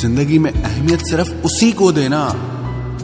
ज़िंदगी 0.00 0.38
में 0.38 0.50
अहमियत 0.52 1.00
सिर्फ़ 1.00 1.30
उसी 1.44 1.70
को 1.72 1.92
देना 1.92 2.20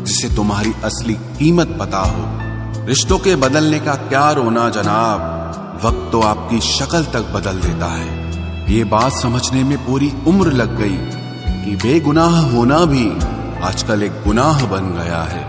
जिसे 0.01 0.29
तुम्हारी 0.37 0.73
असली 0.85 1.15
कीमत 1.15 1.77
पता 1.81 1.99
हो। 1.99 2.87
रिश्तों 2.87 3.19
के 3.19 3.35
बदलने 3.37 3.79
का 3.81 3.95
क्या 3.95 4.31
रोना 4.31 4.69
जनाब, 4.71 5.81
वक्त 5.85 6.09
तो 6.13 6.21
आपकी 6.21 6.61
शक्ल 6.61 7.03
तक 7.05 7.33
बदल 7.35 7.61
देता 7.61 7.87
है। 7.87 8.75
ये 8.75 8.85
बात 8.85 9.13
समझने 9.13 9.65
में 9.65 9.77
पूरी 9.87 10.13
उम्र 10.27 10.53
लग 10.53 10.77
गई 10.79 10.97
कि 11.65 11.77
बेगुनाह 11.77 12.41
होना 12.53 12.85
भी 12.85 13.07
आजकल 13.63 14.03
एक 14.03 14.23
गुनाह 14.25 14.67
बन 14.67 14.93
गया 14.95 15.23
है। 15.23 15.45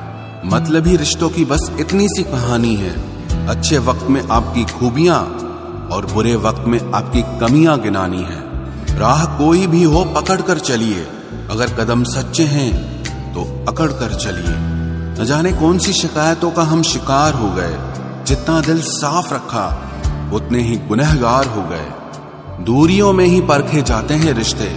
मतलब 0.45 0.87
ही 0.87 0.95
रिश्तों 0.97 1.29
की 1.29 1.45
बस 1.45 1.71
इतनी 1.79 2.07
सी 2.07 2.23
कहानी 2.23 2.75
है। 2.75 2.95
अच्छे 3.47 3.77
वक्त 3.77 4.07
में 4.09 4.21
आपकी 4.27 4.63
खूबियाँ 4.63 5.19
और 5.91 6.05
बुरे 6.05 6.35
वक्त 6.35 6.67
में 6.67 6.79
आपकी 6.91 7.21
कमियाँ 7.39 7.79
गिनानी 7.81 8.23
है। 8.23 8.41
राह 8.97 9.25
कोई 9.37 9.67
भी 9.67 9.83
हो 9.83 10.03
पकड़ 10.15 10.41
कर 10.41 10.59
चलिए। 10.59 11.07
अगर 11.51 11.73
कदम 11.73 12.03
सच्चे 12.03 12.43
हैं 12.43 12.71
तो 13.33 13.71
अकड़ 13.71 13.91
कर 13.91 14.13
चलिए। 14.15 14.55
न 15.21 15.25
जाने 15.25 15.51
कौन 15.51 15.77
सी 15.77 15.93
शिकायतों 15.93 16.51
का 16.51 16.63
हम 16.63 16.81
शिकार 16.83 17.33
हो 17.33 17.49
गए। 17.51 17.77
जितना 18.25 18.59
दिल 18.61 18.81
साफ़ 18.81 19.33
रखा, 19.33 19.65
उतने 20.33 20.61
ही 20.61 20.75
गुनहगार 20.77 21.47
हो 21.47 21.61
गए। 21.61 21.87
दूरियों 22.63 23.13
में 23.13 23.25
ही 23.25 23.41
परखे 23.41 23.81
जाते 23.81 24.13
हैं 24.13 24.33
रिश्ते। 24.33 24.69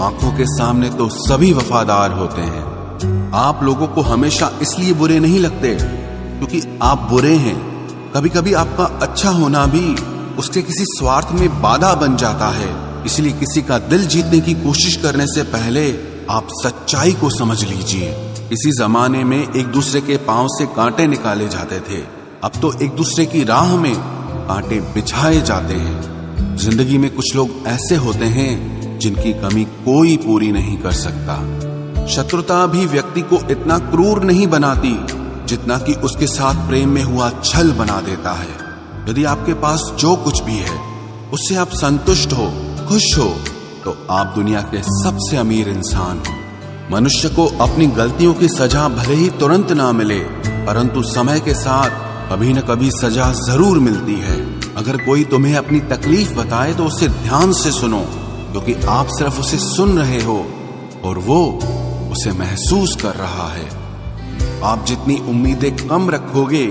आँखों 0.00 0.32
के 0.36 0.44
सामने 0.46 0.90
तो 0.90 1.08
सभी 1.08 1.52
वफादार 1.52 2.12
होते 2.12 2.40
हैं। 2.40 3.32
आप 3.34 3.62
लोगों 3.62 3.86
को 3.86 4.00
हमेशा 4.00 4.50
इसलिए 4.62 4.92
बुरे 4.92 5.20
नहीं 5.20 5.40
लगते, 5.40 5.74
क्योंकि 5.74 6.78
आप 6.82 7.06
बुरे 7.10 7.34
हैं। 7.36 7.76
कभी 8.12 8.28
कभी 8.28 8.52
आपका 8.54 8.84
अच्छा 8.84 9.30
होना 9.30 9.66
भी 9.66 9.94
उसके 10.38 10.62
किसी 10.62 10.84
स्वार्थ 10.88 11.28
में 11.32 11.62
बाधा 11.62 11.94
बन 11.94 12.16
जाता 12.16 12.48
है। 12.48 12.70
इसलिए 13.06 13.32
किसी 13.32 13.62
का 13.62 13.78
दिल 13.78 14.06
जीतने 14.06 14.40
की 14.40 14.54
कोशिश 14.54 14.96
करने 14.96 15.26
से 15.26 15.42
पहले 15.42 15.90
आप 16.30 16.48
सच्चाई 16.62 17.12
को 17.12 17.30
समझ 17.30 17.62
लीजिए। 17.64 18.08
इसी 18.52 18.70
जमाने 18.72 19.24
में 19.24 19.38
एक 19.38 19.66
दूसरे 19.66 20.00
के 20.00 20.16
पाँव 20.16 20.48
से 20.48 20.66
कांटे 20.66 21.06
निकाले 21.06 21.48
जाते 21.48 21.80
थे। 21.80 22.02
अब 22.44 22.60
तो 22.62 22.72
एक 22.84 22.90
दूसरे 22.90 23.26
की 23.26 23.44
राह 23.44 23.76
में 23.76 23.94
कांटे 24.48 24.80
बिछाए 24.94 25.40
जाते 25.40 25.74
हैं। 25.74 26.56
ज़िंदगी 26.56 26.98
में 26.98 27.10
कुछ 27.10 27.34
लोग 27.36 27.50
ऐसे 27.66 27.96
होते 27.96 28.24
हैं 28.24 28.98
जिनकी 28.98 29.32
कमी 29.32 29.64
कोई 29.64 30.16
पूरी 30.16 30.52
नहीं 30.52 30.76
कर 30.78 30.92
सकता। 30.92 31.36
शत्रुता 32.06 32.66
भी 32.66 32.86
व्यक्ति 32.86 33.22
को 33.22 33.40
इतना 33.50 33.78
क्रूर 33.78 34.22
नहीं 34.24 34.46
बनाती 34.46 34.96
जितना 35.46 35.78
कि 35.78 35.94
उसके 36.04 36.26
साथ 36.26 36.68
प्रेम 36.68 36.88
में 36.88 37.02
हुआ 37.02 37.30
छल 37.44 37.72
बना 37.72 38.00
देता 38.00 38.32
है। 38.32 38.54
यदि 39.10 39.24
आपके 39.24 39.54
पास 39.54 39.90
जो 39.98 40.14
कुछ 40.16 40.42
भी 40.42 40.56
है, 40.56 40.78
उससे 41.32 41.56
आप 41.56 41.68
संतुष्ट 41.74 42.32
हो। 42.32 42.46
खुश 42.88 43.04
हो 43.18 43.24
तो 43.84 43.96
आप 44.10 44.32
दुनिया 44.34 44.60
के 44.64 44.82
सबसे 44.84 45.36
अमीर 45.36 45.68
इंसान 45.68 46.18
हो। 46.18 46.34
मनुष्य 46.90 47.28
को 47.28 47.46
अपनी 47.60 47.86
गलतियों 47.96 48.34
की 48.34 48.48
सजा 48.48 48.88
भले 48.88 49.14
ही 49.14 49.28
तुरंत 49.40 49.72
ना 49.72 49.90
मिले, 49.92 50.18
परंतु 50.66 51.02
समय 51.04 51.40
के 51.40 51.54
साथ 51.54 52.04
कभी 52.30 52.52
न 52.52 52.60
कभी 52.60 52.90
सजा 52.92 53.30
ज़रूर 53.40 53.78
मिलती 53.78 54.14
है। 54.20 54.38
अगर 54.74 54.96
कोई 55.04 55.24
तुम्हें 55.24 55.56
अपनी 55.56 55.80
तकलीफ़ 55.88 56.34
बताए 56.34 56.74
तो 56.74 56.84
उसे 56.84 57.08
ध्यान 57.08 57.52
से 57.54 57.72
सुनो, 57.72 58.00
क्योंकि 58.52 58.74
आप 58.88 59.06
सिर्फ़ 59.08 59.40
उसे 59.40 59.58
सुन 59.58 59.98
रहे 59.98 60.22
हो, 60.22 60.38
और 61.04 61.18
वो 61.18 61.42
उसे 62.12 62.32
महसूस 62.38 62.96
कर 63.02 63.14
रहा 63.16 63.48
है। 63.50 63.68
आप 64.64 64.84
जितनी 64.88 65.18
उम्मीदें 65.28 65.70
कम 65.78 66.10
रखोगे, 66.10 66.66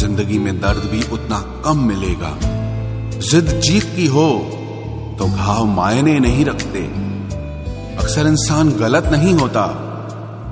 ज़िंदगी 0.00 0.38
में 0.38 0.54
दर्द 0.60 0.90
भी 0.90 1.02
उतना 1.12 1.40
कम 1.64 1.86
मिलेगा। 1.86 2.38
जिद 3.20 3.60
जीत 3.60 3.84
की 3.96 4.06
हो 4.06 4.30
तो 5.20 5.26
घाव 5.26 5.64
मायने 5.64 6.20
नहीं 6.20 6.44
रखते। 6.44 6.80
अक्सर 7.96 8.26
इंसान 8.26 8.70
गलत 8.70 9.04
नहीं 9.04 9.34
होता, 9.34 9.66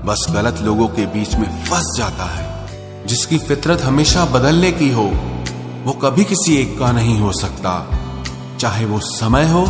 बस 0.05 0.27
गलत 0.31 0.59
लोगों 0.63 0.89
के 0.89 1.07
बीच 1.07 1.35
में 1.35 1.65
फंस 1.65 1.95
जाता 1.97 2.25
है। 2.25 2.67
जिसकी 3.07 3.39
फितरत 3.39 3.81
हमेशा 3.81 4.25
बदलने 4.25 4.73
की 4.73 4.91
हो, 4.91 5.13
वो 5.85 5.93
कभी 5.93 6.25
किसी 6.25 6.57
एक 6.57 6.79
का 6.79 6.93
नहीं 6.93 7.21
हो 7.21 7.33
सकता। 7.33 7.91
चाहे 8.61 8.85
वो 8.85 9.01
समय 9.01 9.49
हो 9.49 9.67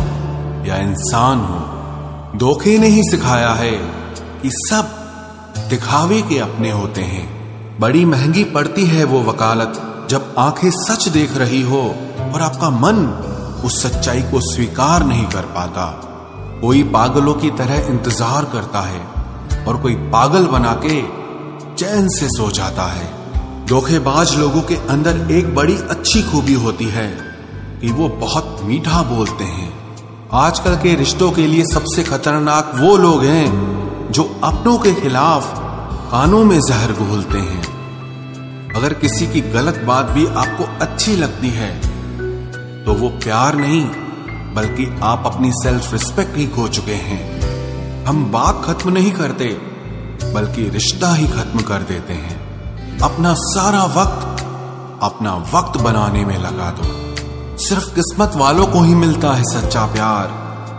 या 0.65 0.75
इंसान 0.75 1.39
हो, 1.39 1.59
धोखे 2.37 2.77
ने 2.77 2.87
ही 2.87 3.03
सिखाया 3.03 3.53
है 3.53 3.71
कि 4.41 4.49
सब 4.53 4.83
दिखावे 5.69 6.21
के 6.21 6.39
अपने 6.39 6.71
होते 6.71 7.01
हैं। 7.01 7.39
बड़ी 7.79 8.05
महँगी 8.05 8.43
पड़ती 8.43 8.85
है 8.85 9.03
वो 9.03 9.23
वकालत, 9.23 10.07
जब 10.09 10.35
आँखें 10.37 10.71
सच 10.71 11.07
देख 11.07 11.37
रही 11.37 11.61
हो 11.61 11.95
और 12.33 12.41
आपका 12.41 12.69
मन 12.69 13.25
उस 13.65 13.81
सच्चाई 13.83 14.21
को 14.21 14.39
स्वीकार 14.43 15.03
नहीं 15.05 15.25
कर 15.25 15.45
पाता। 15.55 15.85
कोई 16.61 16.83
पागलों 16.93 17.33
की 17.33 17.49
तरह 17.51 17.87
इंतज़ार 17.89 18.45
करता 18.45 18.81
है 18.81 18.99
और 19.65 19.77
कोई 19.81 19.95
पागल 20.11 20.47
बना 20.47 20.73
के 20.85 21.01
चैन 21.75 22.07
से 22.09 22.27
सो 22.27 22.49
जाता 22.51 22.85
है। 22.85 23.07
धोखेबाज 23.65 24.35
लोगों 24.37 24.61
के 24.61 24.75
अंदर 24.89 25.31
एक 25.31 25.53
बड़ी 25.55 25.75
अच्छी 25.89 26.21
खूबी 26.21 26.53
होती 26.53 26.85
है 26.89 27.07
कि 27.81 27.91
वो 27.91 28.07
बहुत 28.19 28.61
मीठा 28.63 29.01
बोलते 29.05 29.43
हैं। 29.43 29.71
आजकल 30.35 30.75
के 30.75 30.95
रिश्तों 30.95 31.31
के 31.31 31.47
लिए 31.47 31.63
सबसे 31.63 32.03
खतरनाक 32.03 32.71
वो 32.75 32.95
लोग 32.97 33.23
हैं 33.23 34.11
जो 34.11 34.23
अपनों 34.43 34.77
के 34.77 34.93
खिलाफ 34.93 35.53
कानों 36.11 36.43
में 36.45 36.59
जहर 36.59 36.91
घोलते 36.93 37.37
हैं। 37.39 38.73
अगर 38.75 38.93
किसी 38.93 39.27
की 39.27 39.41
गलत 39.51 39.81
बात 39.87 40.05
भी 40.05 40.25
आपको 40.25 40.63
अच्छी 40.81 41.15
लगती 41.15 41.49
है 41.49 41.69
तो 42.89 42.93
वो 42.93 43.09
प्यार 43.09 43.55
नहीं, 43.55 43.85
बल्कि 44.53 44.99
आप 45.03 45.23
अपनी 45.25 45.51
सेल्फ 45.51 45.93
रिस्पेक्ट 45.93 46.37
ही 46.37 46.47
खो 46.47 46.67
चुके 46.67 46.93
हैं। 46.93 48.05
हम 48.05 48.31
बात 48.31 48.61
खत्म 48.65 48.89
नहीं 48.89 49.11
करते, 49.11 49.45
बल्कि 50.33 50.69
रिश्ता 50.69 51.13
ही 51.13 51.27
खत्म 51.27 51.61
कर 51.61 51.77
देते 51.77 52.13
हैं। 52.13 52.37
अपना 52.99 53.33
सारा 53.33 53.83
वक्त, 53.83 54.41
अपना 55.03 55.35
वक्त 55.35 55.81
बनाने 55.81 56.25
में 56.25 56.37
लगा 56.37 56.71
दो। 56.71 56.87
सिर्फ़ 57.57 57.95
किस्मत 57.95 58.31
वालों 58.35 58.67
को 58.67 58.81
ही 58.81 58.95
मिलता 58.95 59.33
है 59.33 59.43
सच्चा 59.43 59.85
प्यार, 59.85 60.27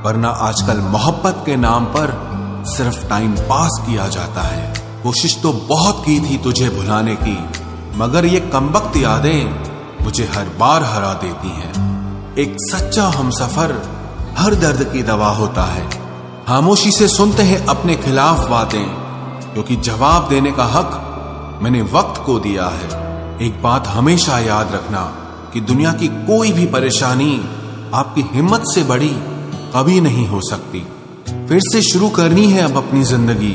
वरना 0.06 0.28
आजकल 0.28 0.80
मोहब्बत 0.80 1.42
के 1.46 1.56
नाम 1.56 1.84
पर 1.84 2.30
सिर्फ़ 2.66 3.08
टाइम 3.08 3.32
पास 3.32 3.80
किया 3.86 4.08
जाता 4.08 4.42
है। 4.42 4.74
कोशिश 5.02 5.40
तो 5.42 5.52
बहुत 5.52 6.02
की 6.06 6.20
थी 6.20 6.38
तुझे 6.38 6.70
भुलाने 6.70 7.14
की, 7.14 7.38
मगर 7.98 8.24
ये 8.24 8.40
कमबख्त 8.40 8.96
यादें 8.96 9.70
मुझे 10.04 10.24
हर 10.24 10.44
बार 10.58 10.84
हरा 10.84 11.12
देती 11.12 11.48
हैं। 11.48 11.99
एक 12.40 12.56
सच्चा 12.60 13.04
हम 13.04 13.30
सफ़र 13.30 13.72
हर 14.38 14.54
दर्द 14.54 14.82
की 14.92 15.02
दवा 15.02 15.28
होता 15.28 15.64
है। 15.64 15.82
खामोशी 16.46 16.90
से 16.90 17.08
सुनते 17.08 17.42
हैं 17.42 17.58
अपने 17.66 17.96
खिलाफ 17.96 18.48
बातें, 18.50 18.84
क्योंकि 19.54 19.76
जवाब 19.76 20.28
देने 20.28 20.52
का 20.52 20.64
हक 20.64 21.60
मैंने 21.62 21.82
वक्त 21.92 22.22
को 22.26 22.38
दिया 22.38 22.66
है। 22.66 22.88
एक 23.46 23.60
बात 23.62 23.86
हमेशा 23.86 24.38
याद 24.38 24.72
रखना 24.74 25.02
कि 25.52 25.60
दुनिया 25.60 25.92
की 25.92 26.08
कोई 26.08 26.52
भी 26.52 26.66
परेशानी 26.66 27.32
आपकी 27.94 28.22
हिम्मत 28.32 28.64
से 28.74 28.84
बड़ी 28.84 29.12
कभी 29.74 30.00
नहीं 30.00 30.26
हो 30.28 30.40
सकती। 30.40 30.86
फिर 31.48 31.60
से 31.62 31.82
शुरू 31.82 32.08
करनी 32.10 32.46
है 32.46 32.62
अब 32.62 32.76
अपनी 32.76 33.02
ज़िंदगी। 33.04 33.54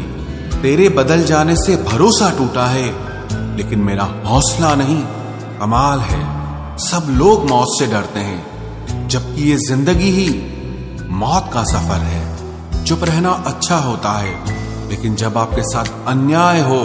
तेरे 0.62 0.90
बदल 0.90 1.24
जाने 1.24 1.56
से 1.56 1.84
भरोसा 1.84 2.30
टूटा 2.38 2.66
है, 2.68 2.88
लेकिन 3.58 3.80
मेरा 3.80 4.04
हौसला 4.26 4.76
नहीं, 4.76 5.04
कमाल 5.60 6.00
है। 6.02 6.24
सब 6.82 7.08
लोग 7.10 7.50
मौत 7.50 7.80
से 7.80 7.88
डरते 7.88 8.20
हैं। 8.20 8.55
जबकि 9.16 9.50
ये 9.50 9.56
ज़िंदगी 9.58 10.10
ही 10.12 10.30
मौत 11.10 11.50
का 11.54 11.64
सफ़र 11.64 12.02
है। 12.04 12.84
चुप 12.86 13.04
रहना 13.04 13.30
अच्छा 13.48 13.76
होता 13.78 14.12
है, 14.12 14.34
लेकिन 14.90 15.16
जब 15.16 15.38
आपके 15.38 15.62
साथ 15.64 16.08
अन्याय 16.08 16.60
हो, 16.62 16.82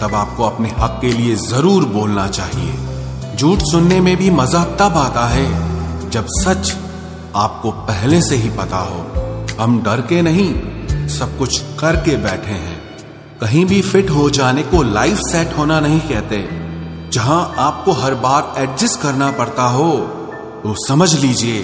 तब 0.00 0.14
आपको 0.14 0.44
अपने 0.44 0.68
हक 0.68 0.98
के 1.00 1.12
लिए 1.12 1.34
ज़रूर 1.36 1.84
बोलना 1.84 2.26
चाहिए। 2.28 3.36
झूठ 3.36 3.58
सुनने 3.62 4.00
में 4.00 4.16
भी 4.16 4.30
मज़ा 4.30 4.64
तब 4.64 4.96
आता 4.96 5.26
है, 5.26 5.46
जब 6.10 6.26
सच 6.28 6.72
आपको 7.36 7.70
पहले 7.70 8.20
से 8.22 8.36
ही 8.36 8.50
पता 8.50 8.78
हो। 8.78 9.00
हम 9.60 9.82
डर 9.82 10.00
के 10.00 10.22
नहीं, 10.22 10.48
सब 11.08 11.38
कुछ 11.38 11.60
करके 11.80 12.16
बैठे 12.16 12.52
हैं। 12.52 12.80
कहीं 13.40 13.64
भी 13.66 13.82
फिट 13.82 14.10
हो 14.10 14.28
जाने 14.30 14.62
को 14.62 14.82
लाइफ 14.82 15.18
सेट 15.18 15.56
होना 15.58 15.80
नहीं 15.80 16.00
कहते। 16.00 16.48
जहाँ 17.12 17.54
आपको 17.58 17.92
हर 17.92 18.14
बार 18.14 18.52
एडजस्ट 18.58 19.00
करना 19.00 19.30
पड़ता 19.30 19.62
हो 19.62 19.92
तो 20.64 20.74
समझ 20.78 21.14
लीजिए, 21.14 21.62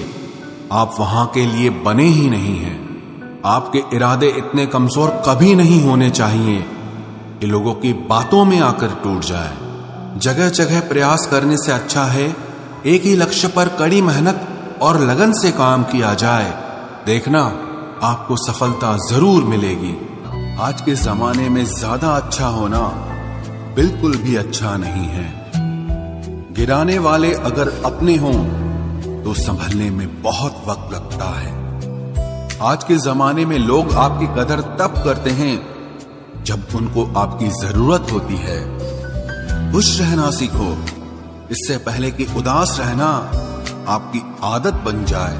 आप 0.72 0.96
वहाँ 1.00 1.26
के 1.34 1.44
लिए 1.46 1.70
बने 1.82 2.04
ही 2.04 2.30
नहीं 2.30 2.56
हैं। 2.56 3.42
आपके 3.46 3.82
इरादे 3.96 4.28
इतने 4.38 4.66
कमज़ोर 4.66 5.10
कभी 5.26 5.54
नहीं 5.54 5.80
होने 5.82 6.10
चाहिए 6.10 6.60
कि 7.40 7.46
लोगों 7.46 7.74
की 7.74 7.92
बातों 8.08 8.44
में 8.44 8.58
आकर 8.60 8.94
टूट 9.04 9.24
जाए। 9.24 10.18
जगह 10.20 10.48
जगह 10.50 10.80
प्रयास 10.88 11.28
करने 11.30 11.56
से 11.56 11.72
अच्छा 11.72 12.04
है, 12.06 12.26
एक 12.86 13.02
ही 13.02 13.14
लक्ष्य 13.16 13.48
पर 13.48 13.68
कड़ी 13.78 14.02
मेहनत 14.02 14.46
और 14.82 15.00
लगन 15.00 15.32
से 15.32 15.52
काम 15.52 15.84
किया 15.84 16.12
जाए। 16.14 16.50
देखना, 17.06 17.42
आपको 18.02 18.36
सफलता 18.46 18.96
ज़रूर 19.08 19.44
मिलेगी। 19.44 19.96
आज 20.60 20.80
के 20.80 20.94
जमाने 20.96 21.48
में 21.48 21.64
ज़्यादा 21.68 22.08
अच्छा 22.10 22.46
होना 22.50 22.80
बिल्कुल 23.76 24.16
भी 24.16 24.36
अच्छा 24.36 24.76
नहीं 24.76 25.08
है। 25.08 25.32
गिराने 26.54 26.98
वाले 26.98 27.32
अगर 27.34 27.68
अपने 27.86 28.16
हों 28.16 28.38
तो 29.28 29.34
संभलने 29.34 29.90
में 29.90 30.22
बहुत 30.22 30.62
वक्त 30.66 30.92
लगता 30.94 31.24
है। 31.40 32.60
आज 32.62 32.84
के 32.84 32.96
जमाने 32.96 33.44
में 33.46 33.58
लोग 33.58 33.92
आपकी 33.92 34.26
कदर 34.26 34.60
तब 34.60 34.94
करते 35.04 35.30
हैं, 35.30 35.56
जब 36.44 36.68
उनको 36.74 37.04
आपकी 37.16 37.48
ज़रूरत 37.48 38.06
होती 38.12 38.36
है। 38.36 39.72
खुश 39.72 40.00
रहना 40.00 40.30
सीखो। 40.30 40.68
इससे 41.50 41.76
पहले 41.76 42.10
कि 42.10 42.26
उदास 42.36 42.76
रहना 42.80 43.08
आपकी 43.88 44.22
आदत 44.42 44.74
बन 44.74 45.04
जाए। 45.04 45.36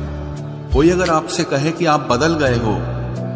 कोई 0.72 0.90
अगर 0.90 1.10
आपसे 1.10 1.44
कहे 1.44 1.70
कि 1.70 1.86
आप 1.86 2.00
बदल 2.00 2.34
गए 2.34 2.56
हो 2.56 2.74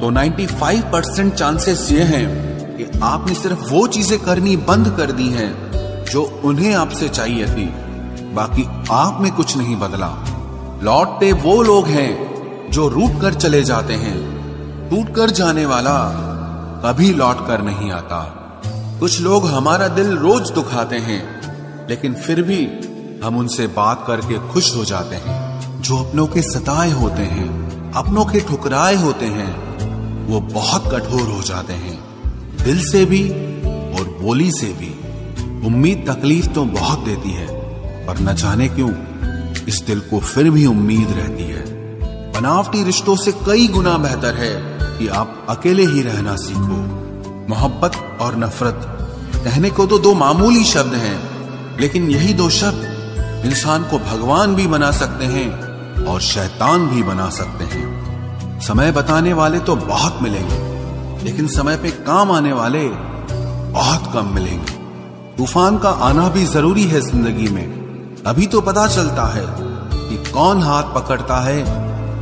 तो 0.00 0.10
95 0.10 0.82
परसेंट 0.82 1.34
चांसेस 1.34 1.88
ये 1.92 2.02
हैं 2.02 2.26
कि 2.76 3.00
आपने 3.02 3.34
सिर्फ़ 3.34 3.70
वो 3.70 3.86
चीज़ें 3.86 4.18
करनी 4.20 4.56
बंद 4.56 4.94
कर 4.96 5.12
दी 5.12 5.28
हैं, 5.28 6.04
जो 6.04 6.40
उन्हें 6.44 6.74
आपसे 6.74 7.08
चाहिए 7.08 7.46
थी। 7.46 7.66
बाकी 8.34 8.68
आप 8.90 9.18
में 9.20 9.32
कुछ 9.32 9.56
नहीं 9.56 9.76
बदला। 9.76 10.31
लौटते 10.82 11.32
वो 11.32 11.62
लोग 11.62 11.86
हैं 11.86 12.70
जो 12.70 12.88
रूट 12.88 13.20
कर 13.20 13.34
चले 13.34 13.62
जाते 13.62 13.94
हैं। 13.94 14.16
टूट 14.90 15.14
कर 15.14 15.30
जाने 15.30 15.66
वाला 15.66 15.98
कभी 16.84 17.12
लौट 17.12 17.46
कर 17.46 17.62
नहीं 17.62 17.90
आता। 17.92 18.18
कुछ 19.00 19.20
लोग 19.20 19.46
हमारा 19.46 19.88
दिल 19.88 20.16
रोज 20.16 20.50
दुखाते 20.50 20.96
हैं, 20.96 21.22
लेकिन 21.88 22.14
फिर 22.14 22.42
भी 22.42 22.68
हम 23.24 23.36
उनसे 23.36 23.66
बात 23.66 24.04
करके 24.06 24.38
खुश 24.48 24.76
हो 24.76 24.84
जाते 24.84 25.16
हैं। 25.16 25.60
जो 25.82 25.96
अपनों 25.96 26.26
के 26.26 26.42
सताए 26.42 26.90
होते 26.90 27.22
हैं, 27.22 27.92
अपनों 27.92 28.24
के 28.24 28.40
ठुकराए 28.40 28.96
होते 28.96 29.26
हैं, 29.26 29.52
वो 30.26 30.40
बहुत 30.40 30.84
कठोर 30.86 31.28
हो 31.30 31.42
जाते 31.42 31.72
हैं। 31.72 32.04
दिल 32.64 32.90
से 32.90 33.04
भी 33.04 33.30
और 33.98 34.18
बोली 34.22 34.50
से 34.52 34.66
भी। 34.66 34.92
उम्मीद 35.66 36.04
तकलीफ़ 36.10 36.46
तो 36.46 36.64
बहुत 36.64 36.98
देती 36.98 37.30
है, 37.30 37.46
पर 38.06 38.20
न 38.20 38.34
जाने 38.34 38.68
क्यों 38.68 38.90
इस 39.68 39.82
दिल 39.86 40.00
को 40.00 40.20
फिर 40.20 40.50
भी 40.50 40.66
उम्मीद 40.66 41.10
रहती 41.10 41.44
है। 41.44 41.64
बनावटी 42.32 42.82
रिश्तों 42.84 43.16
से 43.16 43.32
कई 43.46 43.66
गुना 43.68 43.96
बेहतर 43.98 44.34
है 44.34 44.54
कि 44.98 45.08
आप 45.10 45.46
अकेले 45.48 45.84
ही 45.86 46.02
रहना 46.02 46.36
सीखो। 46.36 46.80
मोहब्बत 47.48 47.96
और 48.20 48.36
नफरत, 48.36 48.88
कहने 49.44 49.70
को 49.70 49.86
तो 49.86 49.98
दो 49.98 50.14
मामूली 50.14 50.64
शब्द 50.64 50.94
हैं, 50.94 51.78
लेकिन 51.80 52.10
यही 52.10 52.34
दो 52.34 52.48
शब्द 52.50 53.44
इंसान 53.46 53.82
को 53.82 53.98
भगवान 54.00 54.54
भी 54.54 54.66
बना 54.66 54.90
सकते 54.92 55.24
हैं 55.26 56.04
और 56.04 56.20
शैतान 56.20 56.86
भी 56.88 57.02
बना 57.02 57.28
सकते 57.30 57.64
हैं। 57.64 58.60
समय 58.60 58.92
बताने 58.92 59.32
वाले 59.32 59.60
तो 59.60 59.76
बहुत 59.76 60.22
मिलेंगे, 60.22 60.58
लेकिन 61.24 61.46
समय 61.48 61.76
पे 61.76 61.90
काम 62.06 62.32
आने 62.32 62.52
वाले 62.52 62.88
बहुत 62.88 64.12
कम 64.14 64.34
मिलेंगे। 64.34 64.80
तूफ़ान 65.36 65.78
का 65.78 65.90
आना 66.02 66.28
भी 66.28 66.44
ज़रूरी 66.46 66.84
है 66.84 67.00
ज़िंदगी 67.00 67.48
में 67.48 67.81
अभी 68.26 68.46
तो 68.46 68.60
पता 68.60 68.86
चलता 68.86 69.22
है 69.26 69.44
कि 69.90 70.16
कौन 70.30 70.62
हाथ 70.62 70.94
पकड़ता 70.94 71.38
है 71.40 71.62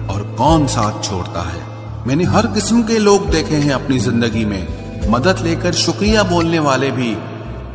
और 0.09 0.23
कौन 0.39 0.67
साथ 0.67 1.03
छोड़ता 1.05 1.41
है। 1.43 2.07
मैंने 2.07 2.25
हर 2.25 2.47
किस्म 2.47 2.83
के 2.83 2.99
लोग 2.99 3.29
देखे 3.31 3.57
हैं 3.57 3.73
अपनी 3.73 3.99
ज़िंदगी 3.99 4.45
में। 4.45 5.11
मदद 5.11 5.43
लेकर 5.45 5.73
शुक्रिया 5.73 6.23
बोलने 6.23 6.59
वाले 6.59 6.91
भी 6.91 7.13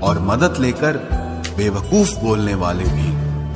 और 0.04 0.20
मदद 0.22 0.58
लेकर 0.62 0.98
बेवकूफ़ 1.58 2.16
बोलने 2.20 2.56
वाले 2.56 2.84
भी। 2.86 3.10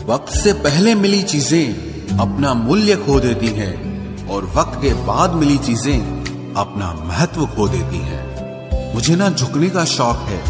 वक्त 0.05 0.33
से 0.33 0.53
पहले 0.59 0.93
मिली 0.95 1.21
चीज़ें 1.23 2.17
अपना 2.19 2.53
मूल्य 2.53 2.95
खो 2.95 3.19
देती 3.19 3.47
हैं 3.53 4.27
और 4.27 4.45
वक्त 4.55 4.79
के 4.81 4.93
बाद 5.05 5.33
मिली 5.33 5.57
चीज़ें 5.57 6.53
अपना 6.55 6.93
महत्व 7.05 7.45
खो 7.45 7.67
देती 7.67 8.01
हैं। 8.01 8.93
मुझे 8.93 9.15
ना 9.15 9.29
झुकने 9.29 9.69
का 9.69 9.85
शौक 9.87 10.17
है, 10.27 10.41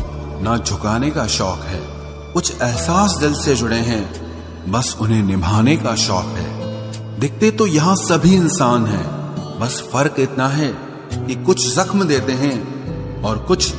ना 0.44 0.58
झुकाने 0.58 1.10
का 1.12 1.26
शौक 1.28 1.64
है। 1.66 1.82
कुछ 2.34 2.52
एहसास 2.54 3.18
दिल 3.22 3.34
से 3.36 3.56
जुड़े 3.56 3.78
हैं। 3.86 4.04
बस 4.72 4.96
उन्हें 5.02 5.22
निभाने 5.24 5.76
का 5.78 5.96
शौक 5.98 6.36
है। 6.38 7.20
दिखते 7.20 7.52
तो 7.52 7.66
यहाँ 7.68 7.96
सभी 7.98 8.34
इंसान 8.36 8.86
हैं। 8.88 9.06
बस 9.60 9.82
फ़र्क 9.94 10.20
इतना 10.20 10.48
है 10.50 10.68
कि 11.18 11.36
कुछ 11.46 11.68
जख्म 11.76 12.08
देते 12.08 12.34
हैं 12.36 13.22
और 13.24 13.38
कुछ 13.48 13.72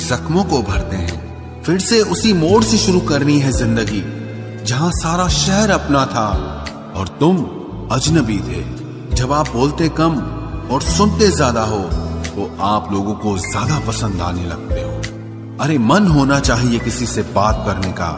जख्मों 0.00 0.44
को 0.44 0.62
भरते 0.62 0.96
हैं। 0.98 1.62
फिर 1.62 1.78
से 1.80 2.00
उसी 2.08 2.32
मोड़ 2.34 2.62
से 2.64 2.78
शुरू 2.78 3.00
करनी 3.08 3.38
है 3.40 3.52
ज़िंदगी, 3.52 4.02
जहाँ 4.64 4.90
सारा 4.92 5.28
शहर 5.34 5.70
अपना 5.70 6.04
था 6.06 6.28
और 6.96 7.08
तुम 7.20 7.44
अजनबी 7.92 8.38
थे। 8.40 8.62
जब 9.14 9.32
आप 9.32 9.48
बोलते 9.50 9.88
कम 9.98 10.16
और 10.72 10.82
सुनते 10.84 11.30
ज़्यादा 11.30 11.62
हो 11.64 11.78
तो 12.28 12.50
आप 12.64 12.92
लोगों 12.92 13.14
को 13.16 13.36
ज़्यादा 13.40 13.78
पसंद 13.86 14.20
आने 14.22 14.44
लगते 14.46 14.80
हो। 14.80 14.87
अरे, 15.60 15.78
मन 15.78 16.06
होना 16.06 16.40
चाहिए 16.40 16.78
किसी 16.78 17.06
से 17.06 17.22
बात 17.22 17.62
करने 17.66 17.92
का। 17.92 18.10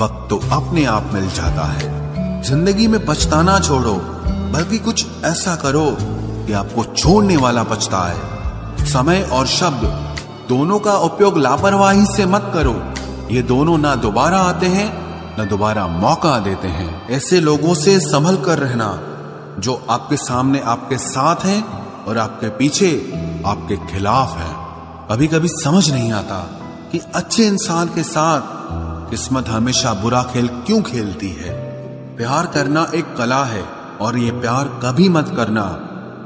वक्त 0.00 0.26
तो 0.30 0.36
अपने 0.52 0.84
आप 0.84 1.10
मिल 1.12 1.30
जाता 1.30 1.64
है। 1.64 2.42
ज़िंदगी 2.42 2.86
में 2.86 3.06
पछताना 3.06 3.58
छोड़ो, 3.60 3.94
बल्कि 4.52 4.78
कुछ 4.78 5.06
ऐसा 5.24 5.56
करो 5.56 5.96
कि 6.46 6.52
आपको 6.52 6.84
छोड़ने 6.84 7.36
वाला 7.36 7.62
पछताए 7.62 8.16
समय 8.86 9.22
और 9.22 9.46
शब्द, 9.46 9.86
दोनों 10.48 10.78
का 10.78 10.94
उपयोग 10.94 11.38
लापरवाही 11.38 12.04
से 12.06 12.26
मत 12.26 12.50
करो। 12.54 12.74
ये 13.30 13.42
दोनों 13.42 13.78
ना 13.78 13.94
दोबारा 13.94 14.38
आते 14.38 14.66
हैं, 14.66 14.88
न 15.40 15.48
दोबारा 15.48 15.86
मौका 15.86 16.38
देते 16.38 16.68
हैं। 16.68 17.08
ऐसे 17.08 17.40
लोगों 17.40 17.74
से 17.74 17.98
संभल 18.00 18.36
कर 18.36 18.58
रहना, 18.58 19.00
जो 19.58 19.86
आपके 19.90 20.16
सामने 20.16 20.60
आपके 20.60 20.98
साथ 20.98 21.36
हैं 21.36 21.62
और 22.04 22.18
आपके 22.18 22.48
पीछे 22.48 23.12
आपके 23.46 23.76
खिलाफ 23.76 24.36
है। 24.36 24.54
कभी 25.10 25.26
कभी 25.26 25.48
समझ 25.48 25.90
नहीं 25.90 26.12
आता। 26.12 26.65
कि 26.92 27.00
अच्छे 27.14 27.46
इंसान 27.46 27.88
के 27.88 28.02
साथ 28.04 28.54
किस्मत 29.10 29.48
हमेशा 29.48 29.92
बुरा 29.94 30.22
खेल 30.22 30.48
क्यों 30.66 30.80
खेलती 30.82 31.28
है? 31.30 31.54
प्यार 32.16 32.46
करना 32.46 32.86
एक 32.94 33.14
कला 33.16 33.42
है 33.44 33.62
और 34.00 34.18
ये 34.18 34.30
प्यार 34.40 34.68
कभी 34.84 35.08
मत 35.08 35.32
करना। 35.36 35.64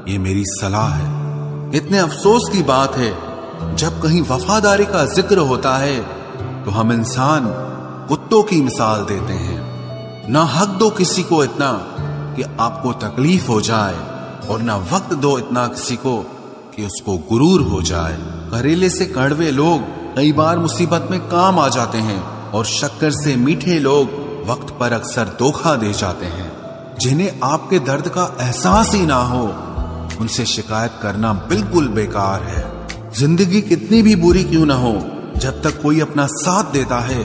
ये 0.07 0.17
मेरी 0.17 0.43
सलाह 0.47 0.89
है। 0.89 1.75
इतने 1.75 1.97
अफसोस 1.97 2.49
की 2.53 2.63
बात 2.63 2.95
है, 2.97 3.11
जब 3.75 4.01
कहीं 4.01 4.21
वफादारी 4.21 4.85
का 4.85 5.05
ज़िक्र 5.05 5.37
होता 5.49 5.75
है 5.77 5.99
तो 6.65 6.71
हम 6.71 6.91
इंसान 6.91 7.45
कुत्तों 8.07 8.41
की 8.43 8.61
मिसाल 8.61 9.03
देते 9.05 9.33
हैं। 9.35 10.31
ना 10.31 10.43
हक 10.53 10.77
दो 10.79 10.89
किसी 10.89 11.23
को 11.23 11.43
इतना 11.43 11.71
कि 12.35 12.43
आपको 12.59 12.91
तकलीफ़ 12.99 13.47
हो 13.47 13.61
जाए 13.61 13.95
और 14.49 14.61
ना 14.61 14.75
वक्त 14.91 15.13
दो 15.15 15.37
इतना 15.39 15.65
किसी 15.67 15.95
को 15.95 16.17
कि 16.75 16.85
उसको 16.85 17.17
गुरूर 17.29 17.61
हो 17.61 17.81
जाए। 17.81 18.17
करेले 18.51 18.89
से 18.89 19.05
कड़वे 19.07 19.51
लोग 19.51 19.81
कई 20.15 20.31
बार 20.31 20.59
मुसीबत 20.59 21.07
में 21.11 21.19
काम 21.19 21.59
आ 21.59 21.67
जाते 21.67 21.97
हैं 21.97 22.21
और 22.51 22.65
शक्कर 22.65 23.11
से 23.11 23.35
मीठे 23.35 23.79
लोग 23.79 24.09
वक्त 24.49 24.73
पर 24.79 24.93
अक्सर 24.93 25.25
धोखा 25.39 25.75
दे 25.75 25.93
जाते 25.93 26.25
हैं। 26.25 26.51
जिन्हें 26.97 27.39
आपके 27.43 27.79
दर्द 27.79 28.07
का 28.07 28.37
एहसास 28.41 28.93
ही 28.93 29.05
ना 29.05 29.15
हो, 29.15 29.43
उनसे 30.21 30.45
शिकायत 30.45 30.91
करना 31.01 31.33
बिल्कुल 31.33 31.87
बेकार 31.87 32.43
है। 32.43 32.87
ज़िंदगी 33.13 33.61
कितनी 33.61 34.01
भी 34.01 34.15
बुरी 34.15 34.43
क्यों 34.43 34.65
ना 34.65 34.75
हो, 34.75 34.93
जब 35.37 35.61
तक 35.61 35.81
कोई 35.81 35.99
अपना 35.99 36.27
साथ 36.27 36.63
देता 36.63 36.99
है, 36.99 37.23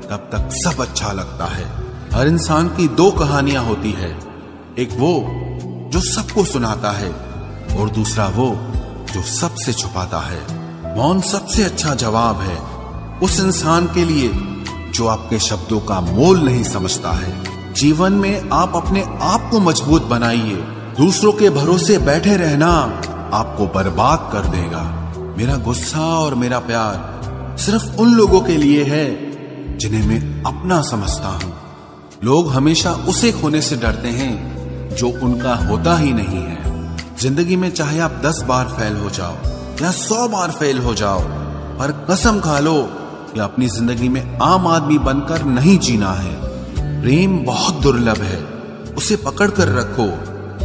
तब 0.00 0.28
तक 0.32 0.48
सब 0.52 0.82
अच्छा 0.82 1.12
लगता 1.12 1.44
है। 1.44 1.64
हर 2.14 2.26
इंसान 2.26 2.68
की 2.68 2.88
दो 2.88 3.10
कहानियाँ 3.10 3.64
होती 3.64 3.92
है। 3.92 4.18
एक 4.78 4.88
वो, 4.92 5.24
जो 5.92 6.00
सबको 6.00 6.44
सुनाता 6.44 6.90
है, 6.90 7.10
और 7.78 7.90
दूसरा 7.90 8.26
वो, 8.26 8.58
जो 9.14 9.22
सबसे 9.22 9.72
छुपाता 9.72 10.18
है। 10.18 10.63
मौन 10.96 11.20
सबसे 11.20 11.62
अच्छा 11.62 11.94
जवाब 11.94 12.40
है 12.40 12.56
उस 13.20 13.38
इंसान 13.40 13.86
के 13.86 14.04
लिए 14.04 14.28
जो 14.90 15.06
आपके 15.06 15.38
शब्दों 15.38 15.78
का 15.80 16.00
मोल 16.00 16.38
नहीं 16.40 16.62
समझता 16.64 17.12
है। 17.12 17.72
जीवन 17.74 18.12
में 18.12 18.50
आप 18.52 18.72
अपने 18.76 19.02
आप 19.22 19.48
को 19.50 19.60
मज़बूत 19.60 20.02
बनाइए। 20.02 20.56
दूसरों 20.98 21.32
के 21.32 21.50
भरोसे 21.50 21.98
बैठे 21.98 22.36
रहना 22.36 22.68
आपको 23.34 23.66
बर्बाद 23.66 24.28
कर 24.32 24.46
देगा। 24.48 24.82
मेरा 25.38 25.56
गुस्सा 25.56 26.04
और 26.18 26.34
मेरा 26.34 26.58
प्यार 26.58 27.56
सिर्फ़ 27.60 28.00
उन 28.00 28.14
लोगों 28.14 28.40
के 28.40 28.56
लिए 28.56 28.84
है 28.84 29.06
जिन्हें 29.78 30.06
मैं 30.06 30.20
अपना 30.44 30.80
समझता 30.82 31.28
हूँ। 31.34 31.52
लोग 32.24 32.52
हमेशा 32.52 32.92
उसे 33.08 33.32
खोने 33.32 33.60
से 33.60 33.76
डरते 33.76 34.08
हैं 34.10 34.94
जो 34.96 35.08
उनका 35.22 35.54
होता 35.66 35.96
ही 35.96 36.12
नहीं 36.12 36.42
है। 36.42 36.96
ज़िंदगी 37.18 37.56
में 37.56 37.70
चाहे 37.70 37.98
आप 37.98 38.20
दस 38.24 38.42
बार 38.48 38.68
फेल 38.68 38.96
हो 38.96 39.10
जाओ 39.10 39.53
या 39.82 39.90
सौ 39.90 40.26
बार 40.28 40.50
फेल 40.50 40.78
हो 40.78 40.94
जाओ, 40.94 41.20
पर 41.78 41.92
कसम 42.10 42.40
खा 42.40 42.58
लो 42.58 42.74
कि 43.34 43.40
अपनी 43.40 43.68
ज़िंदगी 43.68 44.08
में 44.08 44.38
आम 44.42 44.66
आदमी 44.66 44.98
बनकर 44.98 45.44
नहीं 45.44 45.78
जीना 45.78 46.12
है। 46.12 46.34
प्रेम 47.02 47.38
बहुत 47.38 47.74
दुर्लभ 47.74 48.20
है, 48.22 48.38
उसे 48.96 49.16
पकड़ 49.16 49.50
कर 49.50 49.68
रखो। 49.68 50.06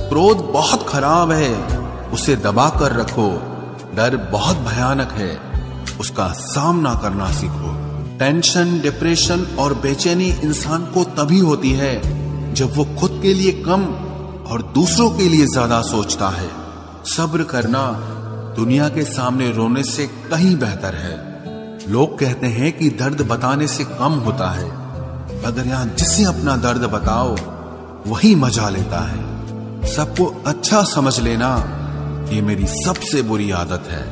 क्रोध 0.10 0.38
बहुत 0.54 0.88
खराब 0.90 1.32
है, 1.32 1.54
उसे 2.10 2.36
दबा 2.36 2.70
कर 2.70 2.96
रखो। 2.96 3.30
डर 3.96 4.18
बहुत 4.32 4.58
भयानक 4.58 5.12
है, 5.12 5.32
उसका 6.00 6.28
सामना 6.36 6.94
करना 6.94 7.32
सीखो। 7.32 7.74
टेंशन, 8.20 8.80
डिप्रेशन 8.80 9.46
और 9.60 9.74
बेचैनी 9.74 10.30
इंसान 10.44 10.86
को 10.86 11.04
तभी 11.18 11.40
होती 11.40 11.72
है, 11.72 11.94
जब 12.54 12.76
वो 12.76 12.86
खुद 13.00 13.20
के 13.22 13.34
लिए 13.34 13.52
कम 13.66 13.84
और 14.52 14.62
दूसरों 14.76 15.10
के 15.10 15.30
लिए 15.30 15.46
ज़्यादा 15.46 15.82
सोचता 15.82 16.30
है। 16.30 16.50
सब्र 17.08 17.44
करना 17.44 17.82
दुनिया 18.60 18.90
के 18.90 19.04
सामने 19.04 19.52
रोने 19.52 19.84
से 19.84 20.06
कहीं 20.08 20.56
बेहतर 20.56 20.96
है। 20.96 21.92
लोग 21.92 22.20
कहते 22.20 22.48
हैं 22.48 22.72
कि 22.78 22.90
दर्द 22.90 23.22
बताने 23.22 23.68
से 23.68 23.84
कम 23.84 24.14
होता 24.20 24.50
है 24.52 24.68
अगर 25.44 25.68
यहाँ 25.68 25.86
जिसे 25.86 26.24
अपना 26.24 26.56
दर्द 26.56 26.84
बताओ, 26.86 27.36
वही 28.08 28.36
मज़ा 28.36 28.70
लेता 28.70 29.00
है। 29.00 29.86
सबको 29.86 30.26
अच्छा 30.48 30.84
समझ 30.84 31.20
लेना, 31.20 31.52
ये 32.32 32.42
मेरी 32.42 32.66
सबसे 32.68 33.22
बुरी 33.22 33.52
आदत 33.52 33.88
है। 33.88 34.04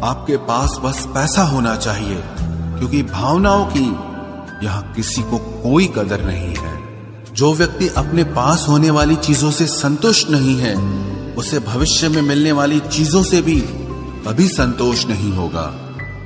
आपके 0.00 0.36
पास 0.36 0.78
बस 0.84 1.04
पैसा 1.06 1.42
होना 1.42 1.76
चाहिए, 1.76 2.22
क्योंकि 2.78 3.02
भावनाओं 3.02 3.66
की 3.66 3.86
यहाँ 4.66 4.92
किसी 4.92 5.22
को 5.22 5.38
कोई 5.38 5.92
कदर 5.96 6.24
नहीं 6.24 6.54
है। 6.54 6.91
जो 7.32 7.52
व्यक्ति 7.54 7.88
अपने 7.96 8.24
पास 8.32 8.64
होने 8.68 8.90
वाली 8.90 9.14
चीज़ों 9.18 9.50
से 9.50 9.66
संतुष्ट 9.66 10.30
नहीं 10.30 10.56
है, 10.56 10.74
उसे 11.34 11.58
भविष्य 11.60 12.08
में 12.08 12.20
मिलने 12.22 12.52
वाली 12.52 12.80
चीज़ों 12.88 13.22
से 13.22 13.40
भी 13.42 13.60
कभी 14.26 14.48
संतोष 14.48 15.06
नहीं 15.06 15.32
होगा। 15.32 15.64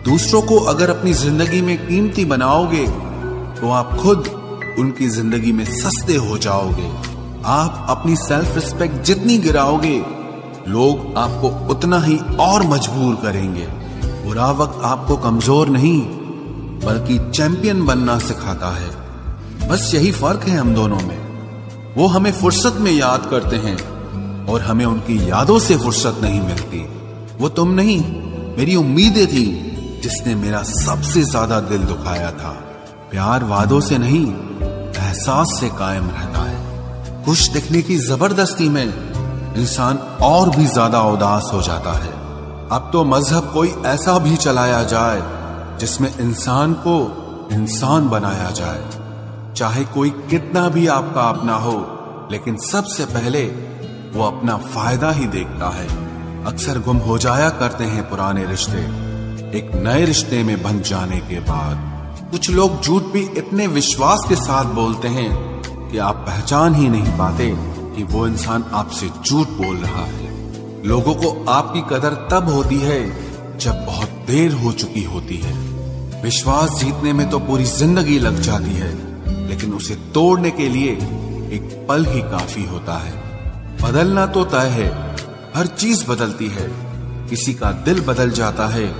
दूसरों 0.05 0.43
को 0.43 0.59
अगर 0.65 0.91
अपनी 0.91 1.13
ज़िंदगी 1.15 1.61
में 1.63 1.77
कीमती 1.79 2.25
बनाओगे 2.25 2.87
तो 3.57 3.71
आप 3.73 3.97
खुद 3.97 4.29
उनकी 4.79 5.09
ज़िंदगी 5.11 5.53
में 5.53 5.65
सस्ते 5.67 6.17
हो 6.17 6.39
जाओगे। 6.39 6.91
आप 7.51 7.87
अपनी 7.91 8.17
सेल्फ 8.17 8.55
रिस्पेक्ट 8.55 9.03
जितनी 9.05 9.39
गिराओगे, 9.39 9.97
लोग 10.69 11.15
आपको 11.19 11.49
उतना 11.71 12.01
ही 12.01 12.19
और 12.41 12.67
मजबूर 12.67 13.15
करेंगे। 13.23 13.67
बुरा 14.25 14.51
वक्त 14.53 14.85
आपको 14.85 15.17
कमज़ोर 15.19 15.69
नहीं, 15.69 16.01
बल्कि 16.85 17.19
चैंपियन 17.31 17.85
बनना 17.87 18.19
सिखाता 18.21 18.77
है। 18.77 18.91
बस 19.69 19.91
यही 19.95 20.11
फ़र्क 20.13 20.45
है 20.49 20.57
हम 20.57 20.75
दोनों 20.75 20.99
में। 20.99 21.95
वो 21.95 22.07
हमें 22.07 22.33
फुर्सत 22.33 22.75
में 22.81 22.91
याद 22.93 23.27
करते 23.31 23.57
हैं 23.57 23.77
और 24.47 24.61
हमें 24.63 24.85
उनकी 24.85 25.19
यादों 25.31 25.59
से 25.59 25.77
फुर्सत 25.77 26.19
नहीं 26.23 26.41
मिलती। 26.41 26.81
वो 27.39 27.49
तुम 27.49 27.71
नहीं, 27.71 27.99
मेरी 28.59 28.77
उम्मीदें 28.77 29.27
थी 29.27 29.45
जिसने 30.03 30.35
मेरा 30.35 30.63
सबसे 30.63 31.23
ज़्यादा 31.23 31.61
दिल 31.61 31.85
दुखाया 31.85 32.31
था। 32.33 32.51
प्यार 33.11 33.45
वादों 33.45 33.81
से 33.81 33.99
नहीं, 33.99 34.27
एहसास 34.27 35.57
से 35.61 35.69
कायम 35.69 36.11
रहता 36.11 36.43
है। 36.43 37.25
खुश 37.25 37.49
दिखने 37.49 37.83
की 37.83 37.97
ज़बरदस्ती 37.99 38.69
में 38.69 38.87
इंसान 39.57 39.99
और 40.23 40.51
भी 40.51 40.67
ज़्यादा 40.67 41.01
उदास 41.09 41.51
हो 41.53 41.63
जाता 41.63 41.93
है। 41.93 42.13
अब 42.73 42.91
तो 42.93 43.05
मज़हब 43.05 43.51
कोई 43.53 43.73
ऐसा 43.87 44.19
भी 44.19 44.37
चलाया 44.37 44.83
जाए 44.85 45.23
जिसमें 45.81 46.09
इंसान 46.19 46.73
को 46.87 46.97
इंसान 47.53 48.09
बनाया 48.09 48.51
जाए। 48.51 49.06
चाहे 49.57 49.85
कोई 49.85 50.11
कितना 50.31 50.69
भी 50.69 50.87
आपका 50.87 51.23
अपना 51.23 51.55
हो, 51.55 51.77
लेकिन 52.33 52.57
सबसे 52.63 53.05
पहले 53.05 53.45
वो 54.15 54.25
अपना 54.25 54.57
फ़ायदा 54.57 55.11
ही 55.11 55.27
देखता 55.27 55.69
है। 55.71 55.87
अक्सर 56.45 56.79
गुम 56.79 56.97
हो 56.97 57.17
जाया 57.19 57.49
करते 57.51 57.85
हैं 57.85 58.09
पुराने 58.11 58.45
रिश्ते, 58.47 58.79
एक 59.59 59.71
नए 59.77 60.05
रिश्ते 60.05 60.43
में 60.45 60.63
बन 60.63 60.81
जाने 60.81 61.21
के 61.21 61.41
बाद। 61.41 62.29
कुछ 62.31 62.51
लोग 62.51 62.81
झूठ 62.83 63.03
भी 63.03 63.23
इतने 63.39 63.67
विश्वास 63.67 64.25
के 64.29 64.37
साथ 64.37 64.75
बोलते 64.75 65.09
हैं 65.09 65.31
कि 65.91 65.99
आप 65.99 66.17
पहचान 66.17 66.75
ही 66.75 66.89
नहीं 66.89 67.17
पाते 67.19 67.51
कि 67.97 68.03
वो 68.03 68.27
इंसान 68.27 68.65
आपसे 68.73 69.09
झूठ 69.09 69.49
बोल 69.59 69.77
रहा 69.77 70.05
है। 70.05 70.35
लोगों 70.87 71.15
को 71.15 71.45
आपकी 71.51 71.81
कदर 71.91 72.15
तब 72.33 72.49
होती 72.49 72.79
है 72.79 73.01
जब 73.59 73.85
बहुत 73.87 74.25
देर 74.27 74.53
हो 74.55 74.73
चुकी 74.73 75.03
होती 75.05 75.37
है। 75.37 75.55
विश्वास 76.23 76.79
जीतने 76.81 77.13
में 77.13 77.29
तो 77.31 77.39
पूरी 77.39 77.65
ज़िंदगी 77.65 78.19
लग 78.19 78.41
जाती 78.41 78.75
है। 78.75 79.06
लेकिन 79.57 79.75
उसे 79.75 79.95
तोड़ने 79.95 80.51
के 80.51 80.69
लिए 80.69 80.91
एक 81.53 81.87
पल 81.89 82.05
ही 82.05 82.21
काफ़ी 82.21 82.65
होता 82.65 82.95
है। 82.95 83.13
बदलना 83.83 84.27
तो 84.27 84.45
तय 84.45 84.67
है, 84.67 85.17
हर 85.57 85.67
चीज़ 85.67 86.07
बदलती 86.07 86.49
है। 86.49 86.69
किसी 87.29 87.55
का 87.55 87.73
दिल 87.73 88.01
बदल 88.01 88.31
जाता 88.31 88.67
है 88.67 88.93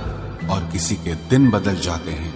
और 0.49 0.69
किसी 0.71 0.95
के 0.95 1.15
दिन 1.15 1.51
बदल 1.51 1.75
जाते 1.75 2.11
हैं। 2.11 2.33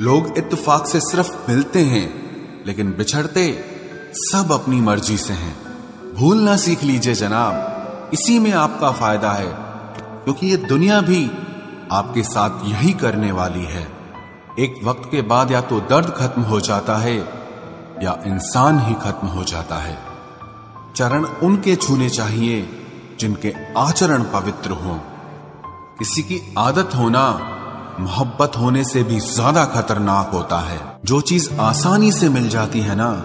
लोग 0.00 0.34
इत्तेफाक 0.38 0.86
से 0.86 1.00
सिर्फ़ 1.00 1.50
मिलते 1.50 1.80
हैं, 1.80 2.14
लेकिन 2.66 2.90
बिछड़ते 2.90 3.64
सब 4.14 4.52
अपनी 4.52 4.80
मर्ज़ी 4.80 5.16
से 5.16 5.32
हैं। 5.32 5.56
भूलना 6.14 6.56
सीख 6.56 6.82
लीजिए 6.82 7.14
जनाब, 7.14 7.54
इसी 8.14 8.38
में 8.38 8.52
आपका 8.52 8.90
फ़ायदा 8.90 9.32
है, 9.32 9.54
क्योंकि 10.24 10.46
ये 10.46 10.56
दुनिया 10.56 11.00
भी 11.00 11.30
आपके 11.92 12.22
साथ 12.22 12.50
यही 12.64 12.92
करने 12.92 13.32
वाली 13.32 13.64
है। 13.64 13.88
एक 14.58 14.74
वक्त 14.84 15.08
के 15.10 15.22
बाद 15.22 15.50
या 15.50 15.60
तो 15.60 15.80
दर्द 15.80 16.14
खत्म 16.16 16.42
हो 16.42 16.60
जाता 16.60 16.96
है 16.96 17.35
या 18.02 18.22
इंसान 18.26 18.78
ही 18.78 18.94
खत्म 18.94 19.28
हो 19.28 19.44
जाता 19.44 19.76
है। 19.76 19.98
चरण 20.96 21.24
उनके 21.24 21.76
छूने 21.76 22.10
चाहिए, 22.10 22.68
जिनके 23.20 23.54
आचरण 23.76 24.22
पवित्र 24.22 24.70
हो। 24.70 25.00
किसी 25.98 26.22
की 26.22 26.54
आदत 26.58 26.90
होना, 26.94 27.38
मोहब्बत 28.00 28.52
होने 28.56 28.84
से 28.84 29.02
भी 29.02 29.20
ज़्यादा 29.20 29.64
खतरनाक 29.64 30.30
होता 30.34 30.58
है। 30.58 30.98
जो 31.04 31.20
चीज़ 31.20 31.54
आसानी 31.60 32.12
से 32.12 32.28
मिल 32.28 32.48
जाती 32.48 32.80
है 32.80 32.94
ना, 32.96 33.24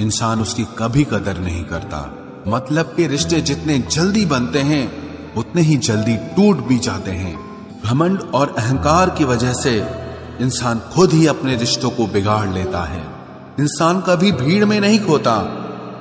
इंसान 0.00 0.40
उसकी 0.40 0.64
कभी 0.78 1.04
कदर 1.04 1.38
नहीं 1.38 1.64
करता। 1.64 2.16
मतलब 2.48 2.86
के 2.86 3.06
रिश्ते 3.06 3.40
जितने 3.40 3.78
जल्दी 3.78 4.26
बनते 4.26 4.60
हैं, 4.60 5.04
उतने 5.34 5.62
ही 5.62 5.76
जल्दी 5.76 6.16
टूट 6.16 6.56
भी 6.56 6.78
जाते 6.78 7.10
हैं। 7.10 7.38
घमंड 7.84 8.20
और 8.34 8.54
अहंकार 8.58 9.10
की 9.10 9.24
वजह 9.24 9.52
से 9.52 9.88
इंसान 10.40 10.78
खुद 10.78 11.12
ही 11.12 11.26
अपने 11.26 11.56
रिश्तों 11.56 11.90
को 11.90 12.06
बिगाड़ 12.06 12.48
लेता 12.48 12.84
है। 12.84 13.13
इंसान 13.60 14.00
कभी 14.00 14.32
भीड़ 14.32 14.64
में 14.64 14.80
नहीं 14.80 14.98
खोता। 15.00 15.34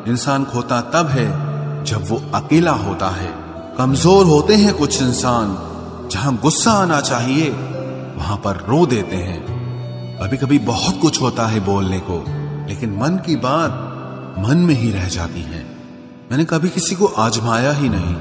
इंसान 0.08 0.46
खोता 0.46 0.82
तब 0.82 1.08
है 1.08 1.26
जब 1.84 2.10
वो 2.10 2.22
अकेला 2.36 2.72
होता 2.72 3.10
है। 3.10 3.36
कमज़ोर 3.78 4.26
होते 4.26 4.56
हैं 4.56 4.74
कुछ 4.74 5.02
इंसान। 5.02 5.58
जहाँ 6.12 6.38
गुस्सा 6.38 6.72
आना 6.72 7.02
चाहिए, 7.02 7.50
वहाँ 8.18 8.38
पर 8.38 8.66
रो 8.70 8.86
देते 8.86 9.16
हैं। 9.16 9.44
कभी 10.20 10.38
कभी 10.38 10.60
बहुत 10.60 11.00
कुछ 11.02 11.22
होता 11.22 11.48
है 11.48 11.60
बोलने 11.60 12.00
को, 12.00 12.26
लेकिन 12.70 12.98
मन 12.98 13.10
की 13.10 13.36
बात 13.36 13.72
मन 14.40 14.58
में 14.58 14.76
ही 14.76 14.92
रह 14.92 15.08
जाती 15.08 15.42
है। 15.42 15.66
मैंने 16.32 16.46
कभी 16.46 16.70
किसी 16.70 16.96
को 16.96 17.06
आजमाया 17.06 17.72
ही 17.72 17.90
नहीं। 17.90 18.16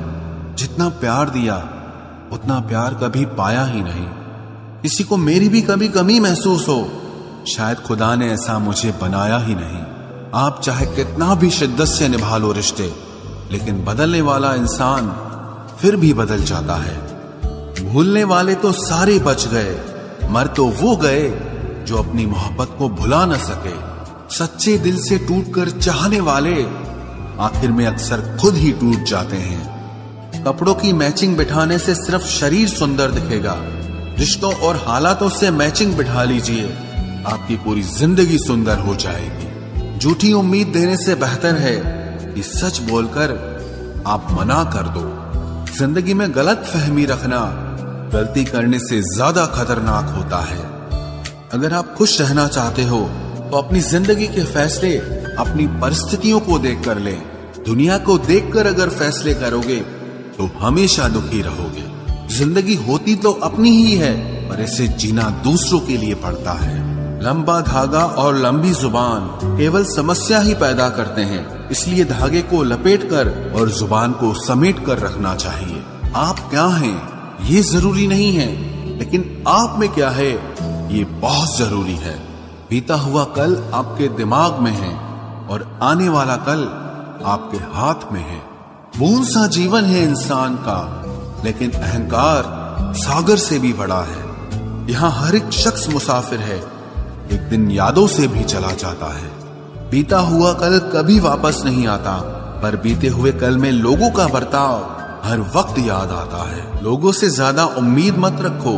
जितना 0.57 0.89
प्यार 0.89 1.31
दिया, 1.31 1.57
उतना 2.33 2.61
प्यार 2.61 2.95
कभी 2.95 3.25
पाया 3.25 3.65
ही 3.65 3.83
नहीं। 3.83 4.07
किसी 4.83 5.05
को 5.05 5.17
मेरी 5.17 5.49
भी 5.49 5.62
कभी 5.62 5.89
कमी 5.89 6.21
महसूस 6.21 6.69
हो 6.69 6.89
शायद 7.46 7.78
खुदा 7.78 8.14
ने 8.14 8.32
ऐसा 8.32 8.58
मुझे 8.58 8.94
बनाया 9.00 9.38
ही 9.38 9.54
नहीं। 9.54 9.80
आप 10.34 10.61
चाहे 10.64 10.87
कितना 10.87 11.34
भी 11.34 11.50
शिद्दत 11.50 11.84
से 11.84 12.08
निभा 12.08 12.37
लो 12.37 12.52
रिश्ते, 12.52 12.92
लेकिन 13.50 13.84
बदलने 13.84 14.20
वाला 14.20 14.54
इंसान 14.54 15.08
फिर 15.80 15.96
भी 15.96 16.12
बदल 16.12 16.42
जाता 16.42 16.75
है। 16.75 16.96
भूलने 17.92 18.25
वाले 18.25 18.54
तो 18.54 18.72
सारे 18.72 19.18
बच 19.18 19.46
गए, 19.46 19.80
मर 20.30 20.46
तो 20.46 20.66
वो 20.66 20.96
गए 20.96 21.28
जो 21.87 21.96
अपनी 21.96 22.26
मोहब्बत 22.26 22.76
को 22.78 22.88
भुला 22.88 23.26
न 23.26 23.37
सके। 23.38 23.75
सच्चे 24.37 24.78
दिल 24.78 25.02
से 25.02 25.18
टूटकर 25.18 25.70
चाहने 25.70 26.20
वाले 26.20 26.62
आखिर 27.40 27.72
में 27.72 27.87
अक्सर 27.87 28.38
खुद 28.40 28.54
ही 28.54 28.72
टूट 28.72 29.04
जाते 29.04 29.37
हैं। 29.37 30.44
कपड़ों 30.44 30.75
की 30.75 30.92
मैचिंग 30.92 31.37
बिठाने 31.37 31.78
से 31.78 31.94
सिर्फ़ 31.94 32.26
शरीर 32.26 32.68
सुंदर 32.68 33.11
दिखेगा। 33.11 33.56
रिश्तों 34.18 34.54
और 34.54 34.76
हालातों 34.76 35.28
से 35.28 35.50
मैचिंग 35.50 35.94
बिठा 35.94 36.25
लीजिए। 36.25 36.76
आपकी 37.25 37.57
पूरी 37.57 37.83
ज़िंदगी 37.83 38.38
सुंदर 38.38 38.79
हो 38.79 38.95
जाएगी। 38.97 39.99
झूठी 39.99 40.33
उम्मीद 40.33 40.69
देने 40.69 40.97
से 40.97 41.14
बेहतर 41.14 41.57
है 41.57 41.76
कि 42.35 42.43
सच 42.43 42.79
बोलकर 42.81 43.35
आप 44.07 44.26
मना 44.31 44.62
कर 44.73 44.88
दो। 44.88 45.05
ज़िंदगी 45.73 46.14
में 46.14 46.29
गलत 46.35 46.64
फहमी 46.67 47.05
रखना 47.05 47.41
गलती 48.14 48.45
करने 48.45 48.79
से 48.79 49.00
ज़्यादा 49.05 49.47
खतरनाक 49.49 50.14
होता 50.17 50.41
है। 50.43 50.61
अगर 51.52 51.73
आप 51.73 51.95
खुश 51.95 52.21
रहना 52.21 52.47
चाहते 52.49 52.85
हो 52.85 53.00
तो 53.43 53.57
अपनी 53.57 53.81
ज़िंदगी 53.83 54.26
के 54.29 54.45
फैसले 54.47 54.97
अपनी 55.38 55.67
परिस्थितियों 55.81 56.41
को 56.41 56.59
देख 56.59 56.85
कर 56.85 56.99
ले। 56.99 57.12
दुनिया 57.64 57.99
को 57.99 58.19
देखकर 58.21 58.67
अगर 58.67 58.88
फैसले 58.91 59.35
करोगे 59.35 59.81
तो 60.38 60.50
हमेशा 60.61 61.09
दुखी 61.09 61.43
रहोगे। 61.43 61.91
ज़िंदगी 62.37 62.75
होती 62.87 63.14
तो 63.17 63.33
अपनी 63.43 63.71
ही 63.76 63.95
है, 63.97 64.14
पर 64.49 64.61
इसे 64.62 64.87
जीना 64.88 65.29
दूसरों 65.45 65.81
के 65.81 65.97
लिए 65.97 66.14
पड़ता 66.17 66.52
है। 66.52 66.81
लंबा 67.23 67.61
धागा 67.61 68.05
और 68.19 68.37
लंबी 68.37 68.71
ज़ुबान 68.73 69.26
केवल 69.59 69.85
समस्या 69.87 70.38
ही 70.41 70.55
पैदा 70.55 70.88
करते 70.88 71.23
हैं, 71.23 71.69
इसलिए 71.71 72.05
धागे 72.05 72.41
को 72.43 72.62
लपेट 72.62 73.02
कर 73.11 73.29
और 73.57 73.71
ज़ुबान 73.71 74.12
को 74.12 74.33
समेट 74.37 74.85
कर 74.87 74.99
रखना 74.99 75.35
चाहिए। 75.35 75.83
आप 76.17 76.38
क्या 76.50 76.64
हैं? 76.67 76.97
ये 77.45 77.62
ज़रूरी 77.62 78.07
नहीं 78.07 78.33
है, 78.33 78.49
लेकिन 78.99 79.45
आप 79.49 79.79
में 79.79 79.88
क्या 79.88 80.11
है? 80.11 80.33
ये 80.95 81.05
बहुत 81.05 81.57
ज़रूरी 81.59 81.97
है। 81.97 82.17
बीता 82.71 82.95
हुआ 82.95 83.25
कल 83.37 83.57
आपके 83.75 84.09
दिमाग 84.17 84.59
में 84.59 84.73
है 84.73 84.93
और 85.49 85.67
आने 85.83 86.09
वाला 86.09 86.37
कल 86.49 86.67
आपके 87.26 87.59
हाथ 87.73 88.12
में 88.12 88.21
है। 88.21 88.43
बूंद 88.99 89.25
सा 89.26 89.47
जीवन 89.52 89.85
है 89.85 90.02
इंसान 90.02 90.57
का, 90.57 90.81
लेकिन 91.45 91.71
अहंकार 91.71 92.52
सागर 92.99 93.37
से 93.38 93.59
भी 93.59 93.73
बड़ा 93.73 94.02
है। 94.02 94.31
यहाँ 94.91 95.11
हर 95.12 95.35
एक 95.35 95.50
शख्स 95.55 95.88
मुसाफिर 95.88 96.41
है। 96.41 96.82
एक 97.33 97.49
दिन 97.49 97.71
यादों 97.71 98.07
से 98.07 98.27
भी 98.29 98.45
चला 98.45 98.71
जाता 98.75 99.12
है। 99.12 99.31
बीता 99.91 100.19
हुआ 100.21 100.53
कल 100.53 100.79
कभी 100.95 101.19
वापस 101.21 101.62
नहीं 101.65 101.87
आता, 101.87 102.17
पर 102.62 102.77
बीते 102.77 103.09
हुए 103.09 103.33
कल 103.33 103.57
में 103.59 103.71
लोगों 103.73 104.11
का 104.11 104.27
बर्ताव 104.29 104.91
हर 105.25 105.41
वक्त 105.57 105.79
याद 105.79 106.11
आता 106.12 106.43
है। 106.49 106.83
लोगों 106.83 107.12
से 107.12 107.29
ज़्यादा 107.31 107.65
उम्मीद 107.79 108.17
मत 108.19 108.39
रखो, 108.41 108.73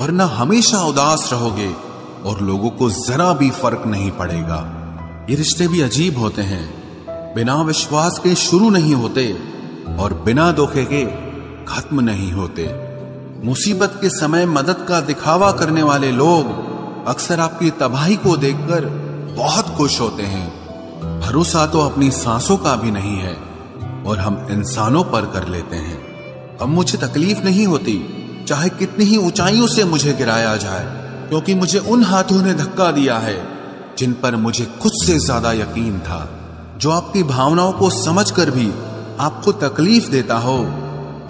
वरना 0.00 0.24
हमेशा 0.24 0.82
उदास 0.82 1.28
रहोगे 1.32 1.70
और 2.24 2.40
लोगों 2.40 2.70
को 2.70 2.90
जरा 2.90 3.32
भी 3.32 3.50
फ़र्क 3.52 3.82
नहीं 3.86 4.10
पड़ेगा। 4.10 4.60
ये 5.30 5.36
रिश्ते 5.36 5.68
भी 5.68 5.80
अजीब 5.80 6.18
होते 6.18 6.42
हैं। 6.42 6.64
बिना 7.34 7.54
विश्वास 7.62 8.18
के 8.18 8.34
शुरू 8.34 8.70
नहीं 8.70 8.94
होते 8.94 9.32
और 9.98 10.14
बिना 10.24 10.50
धोखे 10.52 10.84
के 10.84 11.04
खत्म 11.64 12.00
नहीं 12.00 12.32
होते। 12.32 12.66
मुसीबत 13.44 13.98
के 14.00 14.08
समय 14.10 14.46
मदद 14.46 14.84
का 14.88 15.00
दिखावा 15.00 15.50
करने 15.52 15.82
वाले 15.82 16.10
लोग 16.12 16.52
अक्सर 17.08 17.40
आपकी 17.40 17.70
तबाही 17.70 18.16
को 18.16 18.36
देखकर 18.36 18.84
बहुत 19.36 19.68
खुश 19.76 20.00
होते 20.00 20.22
हैं। 20.22 21.20
भरोसा 21.20 21.66
तो 21.66 21.80
अपनी 21.80 22.10
सांसों 22.10 22.56
का 22.56 22.74
भी 22.76 22.90
नहीं 22.90 23.16
है 23.16 23.34
और 24.06 24.18
हम 24.18 24.46
इंसानों 24.50 25.04
पर 25.04 25.26
कर 25.26 25.48
लेते 25.48 25.76
हैं। 25.76 25.98
अब 26.58 26.68
मुझे 26.68 26.98
तकलीफ़ 26.98 27.42
नहीं 27.42 27.66
होती, 27.66 27.96
चाहे 28.48 28.68
कितनी 28.68 29.04
ही 29.04 29.16
ऊंचाइयों 29.16 29.66
से 29.66 29.84
मुझे 29.84 30.12
गिराया 30.12 30.56
जाए, 30.56 30.84
क्योंकि 31.28 31.54
मुझे 31.54 31.78
उन 31.78 32.04
हाथों 32.04 32.42
ने 32.42 32.54
धक्का 32.54 32.90
दिया 32.90 33.18
है, 33.18 33.36
जिन 33.98 34.12
पर 34.12 34.36
मुझे 34.36 34.64
खुद 34.82 34.92
से 35.04 35.18
ज़्यादा 35.18 35.52
यकीन 35.52 35.98
था, 35.98 36.28
जो 36.76 36.90
आपकी 36.90 37.22
भावनाओं 37.22 37.72
को 37.72 37.90
समझकर 37.90 38.50
भी 38.50 38.70
आपको 39.20 39.52
तकलीफ़ 39.52 40.10
देता 40.10 40.36
हो, 40.38 40.56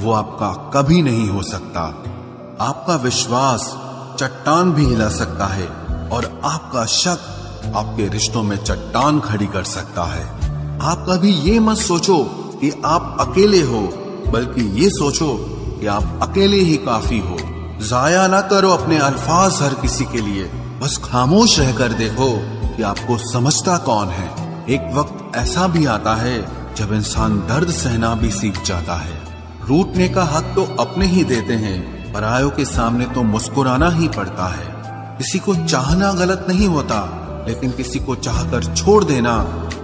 वो 0.00 0.12
आपका 0.12 0.52
कभी 0.74 1.02
नहीं 1.02 1.28
हो 1.28 1.42
सकता। 1.42 1.80
आपका 2.60 2.96
विश्वास 2.96 3.72
चट्टान 4.18 4.72
भी 4.72 4.84
हिला 4.84 5.08
सकता 5.08 5.46
है 5.46 5.66
और 6.08 6.40
आपका 6.44 6.84
शक 6.84 7.30
आपके 7.76 8.08
रिश्तों 8.08 8.42
में 8.42 8.56
चट्टान 8.56 9.20
खड़ी 9.20 9.46
कर 9.46 9.64
सकता 9.64 10.04
है। 10.04 10.24
आप 10.82 11.06
कभी 11.08 11.30
ये 11.30 11.58
मत 11.58 11.76
सोचो 11.76 12.22
कि 12.60 12.82
आप 12.84 13.16
अकेले 13.20 13.60
हो, 13.62 13.80
बल्कि 14.28 14.64
ये 14.82 14.88
सोचो 14.88 15.36
कि 15.80 15.86
आप 15.86 16.20
अकेले 16.22 16.56
ही 16.56 16.76
काफ़ी 16.76 17.18
हो। 17.18 17.36
जाया 17.80 18.26
ना 18.28 18.40
करो 18.40 18.70
अपने 18.70 18.98
अल्फाज 18.98 19.62
हर 19.62 19.74
किसी 19.74 20.04
के 20.04 20.20
लिए। 20.20 20.44
बस 20.82 21.00
खामोश 21.04 21.58
रहकर 21.58 21.92
देखो 21.92 22.30
कि 22.76 22.82
आपको 22.82 23.18
समझता 23.32 23.76
कौन 23.78 24.08
है। 24.08 24.28
एक 24.70 24.90
वक्त 24.94 25.36
ऐसा 25.36 25.66
भी 25.66 25.86
आता 25.86 26.14
है 26.14 26.38
जब 26.74 26.92
इंसान 26.92 27.38
दर्द 27.38 27.70
सहना 27.70 28.14
भी 28.14 28.30
सीख 28.30 28.64
जाता 28.64 28.94
है। 28.94 29.22
रूटने 29.68 30.08
का 30.08 30.24
हक 30.24 30.52
तो 30.56 30.64
अपने 30.80 31.06
ही 31.06 31.24
देते 31.24 31.54
हैं 31.54 31.93
परायों 32.14 32.50
के 32.50 32.64
सामने 32.64 33.04
तो 33.04 33.22
मुस्कुराना 33.22 33.90
ही 33.90 34.08
पड़ता 34.08 34.46
है। 34.46 34.66
किसी 35.18 35.38
को 35.38 35.54
चाहना 35.54 36.12
गलत 36.12 36.46
नहीं 36.48 36.68
होता, 36.68 37.20
लेकिन 37.48 37.70
किसी 37.70 37.98
को 37.98 38.14
चाहकर 38.14 38.74
छोड़ 38.74 39.04
देना 39.04 39.36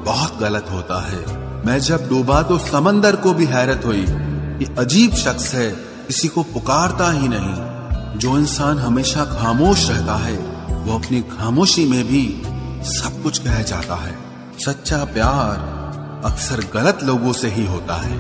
बहुत 0.05 0.39
गलत 0.41 0.67
होता 0.71 1.01
है। 1.07 1.41
मैं 1.67 1.79
जब 1.79 2.09
डूबा 2.09 2.43
तो 2.43 2.59
समंदर 2.59 3.17
को 3.17 3.33
भी 3.33 3.47
हैरत 3.47 3.83
हुई 3.87 4.05
कि 4.09 4.75
अजीब 4.79 5.15
शख्स 5.15 5.55
है, 5.55 5.71
किसी 6.07 6.29
को 6.29 6.43
पुकारता 6.43 7.11
ही 7.11 7.29
नहीं। 7.31 8.19
जो 8.19 8.39
इंसान 8.39 8.79
हमेशा 8.79 9.25
खामोश 9.25 9.91
रहता 9.91 10.15
है, 10.15 10.37
वो 10.85 10.99
अपनी 10.99 11.23
खामोशी 11.23 11.89
में 11.89 12.05
भी 12.05 12.43
सब 12.91 13.23
कुछ 13.23 13.39
कह 13.39 13.63
जाता 13.63 13.95
है। 13.95 14.19
सच्चा 14.67 15.05
प्यार 15.05 15.81
अक्सर 16.25 16.65
गलत 16.75 16.99
लोगों 17.03 17.33
से 17.33 17.49
ही 17.49 17.67
होता 17.67 17.95
है। 17.95 18.19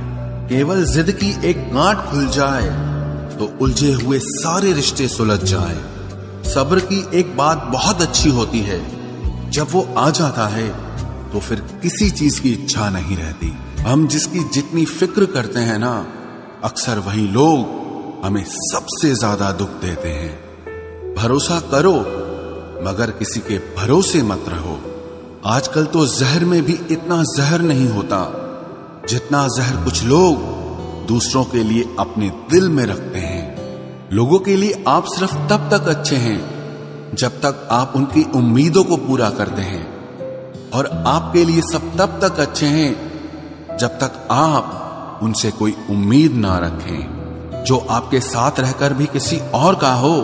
केवल 0.49 0.85
जिद 0.85 1.11
की 1.11 1.41
एक 1.45 1.75
गांठ 1.75 1.99
खुल 1.99 2.29
जाए 2.29 2.90
तो 3.41 3.47
उलझे 3.63 3.93
हुए 3.95 4.19
सारे 4.21 4.73
रिश्ते 4.73 5.07
सुलझ 5.09 5.39
जाए। 5.45 5.77
सब्र 6.45 6.81
की 6.83 6.99
एक 7.19 7.37
बात 7.37 7.63
बहुत 7.73 8.03
अच्छी 8.03 8.31
होती 8.31 8.61
है। 8.61 8.81
जब 9.51 9.67
वो 9.73 9.83
आ 9.99 10.09
जाता 10.11 10.47
है 10.49 10.69
तो 11.33 11.41
फिर 11.41 11.61
किसी 11.83 12.11
चीज़ 12.13 12.41
की 12.41 12.53
इच्छा 12.53 12.89
नहीं 12.91 13.17
रहती। 13.17 13.53
हम 13.83 14.07
जिसकी 14.07 14.43
जितनी 14.55 14.85
फ़िक्र 14.87 15.27
करते 15.29 15.61
हैं 15.61 15.79
ना, 15.79 15.93
अक्सर 16.65 16.99
वही 16.99 17.27
लोग 17.29 18.25
हमें 18.25 18.45
सबसे 18.47 19.15
ज़्यादा 19.15 19.51
दुख 19.53 19.81
देते 19.83 20.09
हैं। 20.11 21.15
भरोसा 21.15 21.59
करो, 21.71 21.97
मगर 22.85 23.11
किसी 23.19 23.41
के 23.41 23.59
भरोसे 23.77 24.23
मत 24.23 24.45
रहो। 24.49 24.79
आजकल 25.47 25.85
तो 25.87 26.07
जहर 26.09 26.45
में 26.45 26.63
भी 26.63 26.79
इतना 26.91 27.23
जहर 27.37 27.63
नहीं 27.63 27.89
होता, 27.89 28.23
जितना 29.09 29.47
जहर 29.57 29.85
कुछ 29.85 30.03
लोग 30.05 30.49
दूसरों 31.09 31.45
के 31.45 31.63
लिए 31.65 31.85
अपने 31.99 32.29
दिल 32.51 32.69
में 32.69 32.85
रखते 32.87 33.19
हैं। 33.19 33.30
लोगों 34.13 34.39
के 34.39 34.57
लिए 34.57 34.85
आप 34.89 35.05
सिर्फ़ 35.05 35.35
तब 35.35 35.69
तक 35.71 35.89
अच्छे 35.89 36.17
हैं, 36.17 36.41
जब 37.15 37.29
तक 37.29 37.69
आप 37.71 37.93
उनकी 37.97 38.23
उम्मीदों 38.23 38.85
को 38.85 38.97
पूरा 38.97 39.31
करते 39.31 39.63
हैं। 39.63 40.71
और 40.71 41.05
आपके 41.07 41.45
लिए 41.45 41.61
सब 41.61 41.97
तब 41.97 42.19
तक 42.23 42.41
अच्छे 42.41 42.67
हैं, 42.67 42.97
जब 43.77 43.89
तक 43.89 44.29
आप 44.31 45.21
उनसे 45.23 45.51
कोई 45.51 45.75
उम्मीद 45.91 46.33
ना 46.33 46.59
रखें। 46.59 47.65
जो 47.65 47.77
आपके 47.91 48.21
साथ 48.21 48.61
रहकर 48.61 48.95
भी 48.95 49.07
किसी 49.07 49.39
और 49.55 49.75
का 49.75 49.93
हो, 49.93 50.17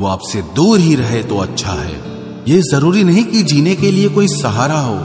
वो 0.00 0.06
आपसे 0.06 0.42
दूर 0.42 0.78
ही 0.78 0.94
रहे 0.94 1.22
तो 1.22 1.38
अच्छा 1.38 1.72
है। 1.72 1.96
ये 2.48 2.60
ज़रूरी 2.62 3.04
नहीं 3.04 3.24
कि 3.24 3.42
जीने 3.42 3.74
के 3.74 3.90
लिए 3.90 4.08
कोई 4.08 4.28
सहारा 4.28 4.78
हो, 4.78 4.96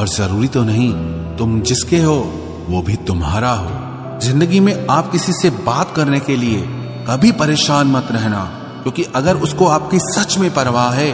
और 0.00 0.08
ज़रूरी 0.08 0.48
तो 0.48 0.64
नहीं 0.64 0.92
तुम 1.36 1.60
जिसके 1.60 2.00
हो, 2.00 2.32
वो 2.68 2.82
भी 2.82 2.96
तुम्हारा 2.96 3.52
हो। 3.52 3.70
ज़िंदगी 4.20 4.60
में 4.60 4.86
आप 4.90 5.12
किसी 5.12 5.32
से 5.32 5.50
बात 5.50 5.94
करने 5.96 6.20
के 6.20 6.36
लिए 6.36 6.68
कभी 7.06 7.30
परेशान 7.34 7.86
मत 7.88 8.08
रहना, 8.12 8.44
क्योंकि 8.82 9.02
अगर 9.14 9.36
उसको 9.38 9.66
आपकी 9.68 9.98
सच 10.00 10.36
में 10.38 10.52
परवाह 10.54 10.92
है 10.92 11.12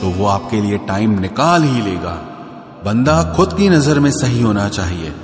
तो 0.00 0.10
वो 0.10 0.26
आपके 0.28 0.60
लिए 0.60 0.78
टाइम 0.88 1.18
निकाल 1.20 1.62
ही 1.64 1.82
लेगा। 1.82 2.12
बंदा 2.84 3.22
खुद 3.36 3.52
की 3.52 3.68
नज़र 3.68 4.00
में 4.00 4.10
सही 4.12 4.42
होना 4.42 4.68
चाहिए। 4.70 5.14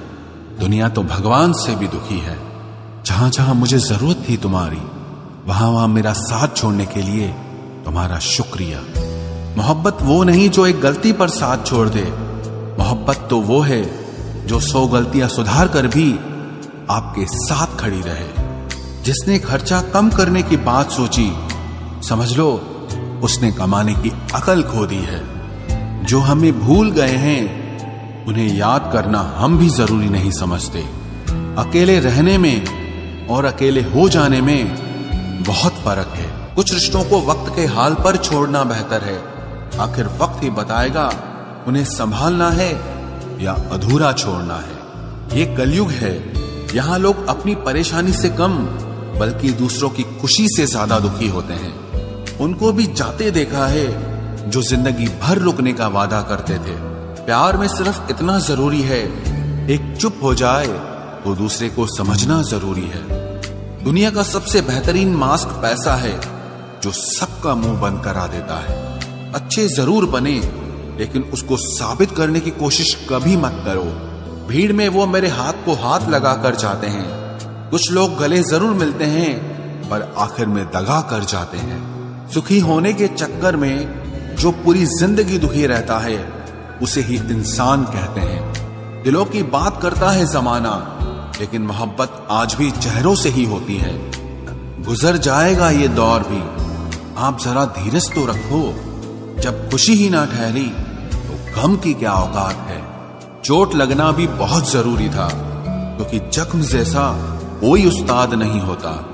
दुनिया 0.60 0.88
तो 0.88 1.02
भगवान 1.04 1.52
से 1.54 1.74
भी 1.76 1.88
दुखी 1.88 2.18
है। 2.18 2.38
जहाँ 3.06 3.28
जहाँ 3.30 3.54
मुझे 3.54 3.78
ज़रूरत 3.80 4.24
थी 4.28 4.36
तुम्हारी, 4.38 4.80
वहाँ 5.46 5.68
वहाँ 5.68 5.88
मेरा 5.88 6.12
साथ 6.14 6.56
छोड़ने 6.56 6.86
के 6.86 7.02
लिए 7.02 7.28
तुम्हारा 7.84 8.18
शुक्रिया। 8.26 8.80
मोहब्बत 9.56 10.02
वो 10.02 10.22
नहीं 10.24 10.48
जो 10.50 10.66
एक 10.66 10.80
गलती 10.80 11.12
पर 11.12 11.28
साथ 11.30 11.66
छोड़ 11.66 11.88
दे। 11.88 12.04
मोहब्बत 12.78 13.26
तो 13.30 13.40
वो 13.42 13.60
है 13.62 13.82
जो 14.46 14.60
सौ 14.62 14.86
गलतियाँ 14.88 15.28
सुधार 15.28 15.68
कर 15.68 15.86
भी 15.88 16.12
आपके 16.90 17.26
साथ 17.38 17.78
खड़ी 17.80 18.00
रहे। 18.02 18.39
जिसने 19.10 19.38
खर्चा 19.38 19.80
कम 19.80 20.10
करने 20.10 20.42
की 20.42 20.56
बात 20.56 20.90
सोची, 20.90 21.32
समझ 22.08 22.36
लो, 22.36 22.48
उसने 23.22 23.52
कमाने 23.52 23.94
की 23.94 24.10
अकल 24.34 24.62
खो 24.62 24.86
दी 24.86 24.96
है। 24.96 25.22
जो 26.04 26.20
हमें 26.20 26.60
भूल 26.60 26.90
गए 26.90 27.16
हैं, 27.16 28.26
उन्हें 28.26 28.54
याद 28.54 28.90
करना 28.92 29.34
हम 29.36 29.58
भी 29.58 29.68
ज़रूरी 29.68 30.08
नहीं 30.08 30.30
समझते। 30.30 30.78
अकेले 31.58 32.00
रहने 32.00 32.38
में 32.38 32.66
और 33.26 33.44
अकेले 33.44 33.80
हो 33.80 34.08
जाने 34.08 34.40
में 34.40 34.74
बहुत 35.42 35.72
फ़र्क 35.72 36.08
है। 36.08 36.54
कुछ 36.54 36.74
रिश्तों 36.74 37.04
को 37.04 37.20
वक्त 37.20 37.56
के 37.56 37.66
हाल 37.66 37.94
पर 37.94 38.16
छोड़ना 38.16 38.64
बेहतर 38.64 39.02
है। 39.02 39.18
आखिर 39.80 40.06
वक्त 40.06 40.42
ही 40.42 40.50
बताएगा, 40.50 41.12
उन्हें 41.66 41.84
संभालना 41.84 42.50
है 42.50 42.72
या 43.44 43.52
अधूरा 43.52 44.12
छोड़ना 44.12 44.56
है। 44.56 45.38
ये 45.38 45.56
कलयुग 45.56 45.90
है, 45.90 46.32
यहाँ 46.76 46.98
लोग 46.98 47.26
अपनी 47.26 47.54
परेशानी 47.54 48.12
से 48.12 48.28
कम 48.28 48.68
बल्कि 49.20 49.50
दूसरों 49.54 49.90
की 49.90 50.02
खुशी 50.20 50.46
से 50.48 50.66
ज़्यादा 50.66 50.98
दुखी 50.98 51.28
होते 51.28 51.54
हैं। 51.54 52.38
उनको 52.38 52.72
भी 52.72 52.86
जाते 52.86 53.30
देखा 53.30 53.66
है 53.66 53.86
जो 54.50 54.62
ज़िंदगी 54.62 55.06
भर 55.22 55.38
रुकने 55.38 55.72
का 55.72 55.88
वादा 55.88 56.20
करते 56.22 56.54
थे। 56.58 56.76
प्यार 57.24 57.56
में 57.56 57.66
सिर्फ़ 57.68 58.10
इतना 58.10 58.38
ज़रूरी 58.40 58.80
है, 58.82 59.02
एक 59.70 59.96
चुप 60.00 60.20
हो 60.22 60.34
जाए 60.34 60.66
तो 61.24 61.34
दूसरे 61.34 61.68
को 61.68 61.86
समझना 61.88 62.42
ज़रूरी 62.42 62.86
है। 62.86 63.02
दुनिया 63.84 64.10
का 64.10 64.22
सबसे 64.22 64.60
बेहतरीन 64.62 65.14
मास्क 65.16 65.48
पैसा 65.62 65.94
है, 65.96 66.18
जो 66.82 66.90
सबका 66.92 67.54
मुँह 67.54 67.80
बंद 67.80 68.02
करा 68.04 68.26
देता 68.26 68.58
है। 68.60 68.78
अच्छे 69.34 69.66
ज़रूर 69.68 70.06
बने, 70.06 70.34
लेकिन 70.98 71.22
उसको 71.32 71.56
साबित 71.58 72.10
करने 72.10 72.40
की 72.40 72.50
कोशिश 72.58 72.94
कभी 73.10 73.36
मत 73.36 73.62
करो। 73.66 73.84
भीड़ 74.48 74.72
में 74.72 74.88
वो 74.88 75.06
मेरे 75.06 75.28
हाथ 75.30 75.64
को 75.64 75.74
हाथ 75.78 76.08
लगा 76.08 76.34
कर 76.34 76.54
जाते 76.56 76.86
हैं। 76.86 77.08
कुछ 77.70 77.90
लोग 77.92 78.16
गले 78.18 78.42
ज़रूर 78.42 78.72
मिलते 78.74 79.04
हैं, 79.04 79.34
पर 79.90 80.02
आखिर 80.18 80.46
में 80.46 80.64
दगा 80.66 81.00
कर 81.10 81.24
जाते 81.24 81.58
हैं। 81.58 82.28
सुखी 82.30 82.58
होने 82.60 82.92
के 82.92 83.08
चक्कर 83.08 83.56
में 83.56 84.36
जो 84.36 84.50
पूरी 84.64 84.84
ज़िंदगी 84.88 85.38
दुखी 85.38 85.66
रहता 85.66 85.98
है, 85.98 86.18
उसे 86.82 87.00
ही 87.00 87.16
इंसान 87.30 87.84
कहते 87.84 88.20
हैं। 88.20 89.02
दिलों 89.04 89.24
की 89.24 89.42
बात 89.52 89.80
करता 89.82 90.10
है 90.10 90.26
जमाना, 90.26 90.74
लेकिन 91.40 91.62
मोहब्बत 91.62 92.26
आज 92.30 92.54
भी 92.54 92.70
चेहरों 92.70 93.14
से 93.14 93.28
ही 93.28 93.44
होती 93.44 93.76
है। 93.76 93.94
गुजर 94.82 95.16
जाएगा 95.18 95.70
ये 95.70 95.88
दौर 95.94 96.22
भी। 96.22 96.42
आप 97.18 97.38
जरा 97.40 97.64
धीरज 97.78 98.10
तो 98.14 98.24
रखो। 98.26 98.62
जब 99.42 99.68
खुशी 99.70 99.94
ही 99.94 100.08
ना 100.10 100.24
ठहरी 100.26 100.68
तो 101.12 101.38
गम 101.54 101.76
की 101.76 101.92
क्या 101.94 102.12
औकात 102.12 102.68
है? 102.68 102.80
चोट 103.44 103.74
लगना 103.74 104.10
भी 104.12 104.26
बहुत 104.38 104.70
ज़रूरी 104.70 105.08
था, 105.08 105.28
क्योंकि 105.96 106.18
तो 106.18 106.30
जख्म 106.32 106.62
जैसा 106.62 107.10
कोई 107.60 107.86
उस्ताद 107.86 108.34
नहीं 108.34 108.60
होता। 108.60 109.06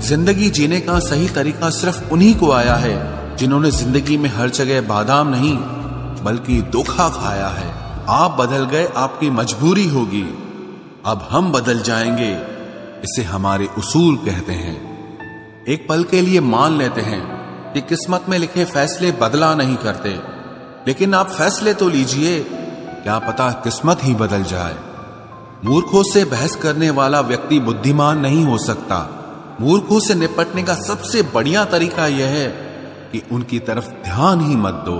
ज़िंदगी 0.00 0.50
जीने 0.50 0.80
का 0.80 0.98
सही 0.98 1.28
तरीका 1.28 1.70
सिर्फ़ 1.70 2.10
उन्हीं 2.10 2.34
को 2.34 2.52
आया 2.52 2.74
है, 2.74 3.20
जिन्होंने 3.36 3.70
ज़िंदगी 3.70 4.16
में 4.16 4.30
हर 4.30 4.50
जगह 4.50 4.80
बादाम 4.80 5.28
नहीं, 5.28 5.56
बल्कि 6.24 6.62
दुखा 6.62 7.08
खाया 7.08 7.48
है। 7.48 7.74
आप 8.08 8.30
बदल 8.30 8.64
गए, 8.64 8.88
आपकी 8.96 9.30
मजबूरी 9.30 9.88
होगी। 9.88 10.34
अब 11.06 11.28
हम 11.30 11.52
बदल 11.52 11.82
जाएँगे, 11.82 12.32
इसे 13.04 13.22
हमारे 13.22 13.68
उसूल 13.78 14.16
कहते 14.16 14.52
हैं। 14.52 14.90
एक 15.68 15.88
पल 15.88 16.04
के 16.04 16.20
लिए 16.20 16.40
मान 16.40 16.78
लेते 16.78 17.00
हैं 17.00 17.22
कि 17.72 17.80
किस्मत 17.80 18.24
में 18.28 18.38
लिखे 18.38 18.64
फैसले 18.64 19.12
बदला 19.12 19.54
नहीं 19.54 19.76
करते। 19.76 20.08
लेकिन 20.88 21.14
आप 21.14 21.28
फैसले 21.28 21.74
तो 21.74 21.88
लीजिए, 21.88 22.40
क्या 23.02 23.18
पता 23.18 23.50
किस्मत 23.50 24.00
ही 24.04 24.14
बदल 24.14 24.42
जाए। 24.42 24.76
मूर्खों 25.64 26.02
से 26.02 26.24
बहस 26.24 26.54
करने 26.56 26.90
वाला 26.90 27.20
व्यक्ति 27.20 27.58
बुद्धिमान 27.60 28.18
नहीं 28.18 28.44
हो 28.44 28.58
सकता। 28.58 28.98
मूर्खों 29.60 29.98
से 30.00 30.14
निपटने 30.14 30.62
का 30.62 30.74
सबसे 30.74 31.22
बढ़िया 31.34 31.64
तरीका 31.64 32.06
यह 32.06 32.28
है 32.28 32.48
कि 33.12 33.22
उनकी 33.32 33.58
तरफ़ 33.58 33.88
ध्यान 34.04 34.40
ही 34.40 34.56
मत 34.56 34.82
दो। 34.86 34.96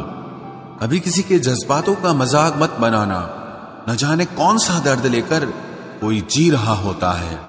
कभी 0.81 1.01
किसी 1.01 1.23
के 1.23 1.39
जज्बातों 1.39 1.95
का 1.95 2.13
मज़ाक 2.13 2.59
मत 2.59 2.77
बनाना। 2.81 3.21
न 3.89 3.97
जाने 3.97 4.25
कौन 4.25 4.59
सा 4.59 4.79
दर्द 4.79 5.07
लेकर 5.07 5.45
कोई 6.01 6.21
जी 6.31 6.51
रहा 6.51 6.75
होता 6.75 7.13
है। 7.13 7.39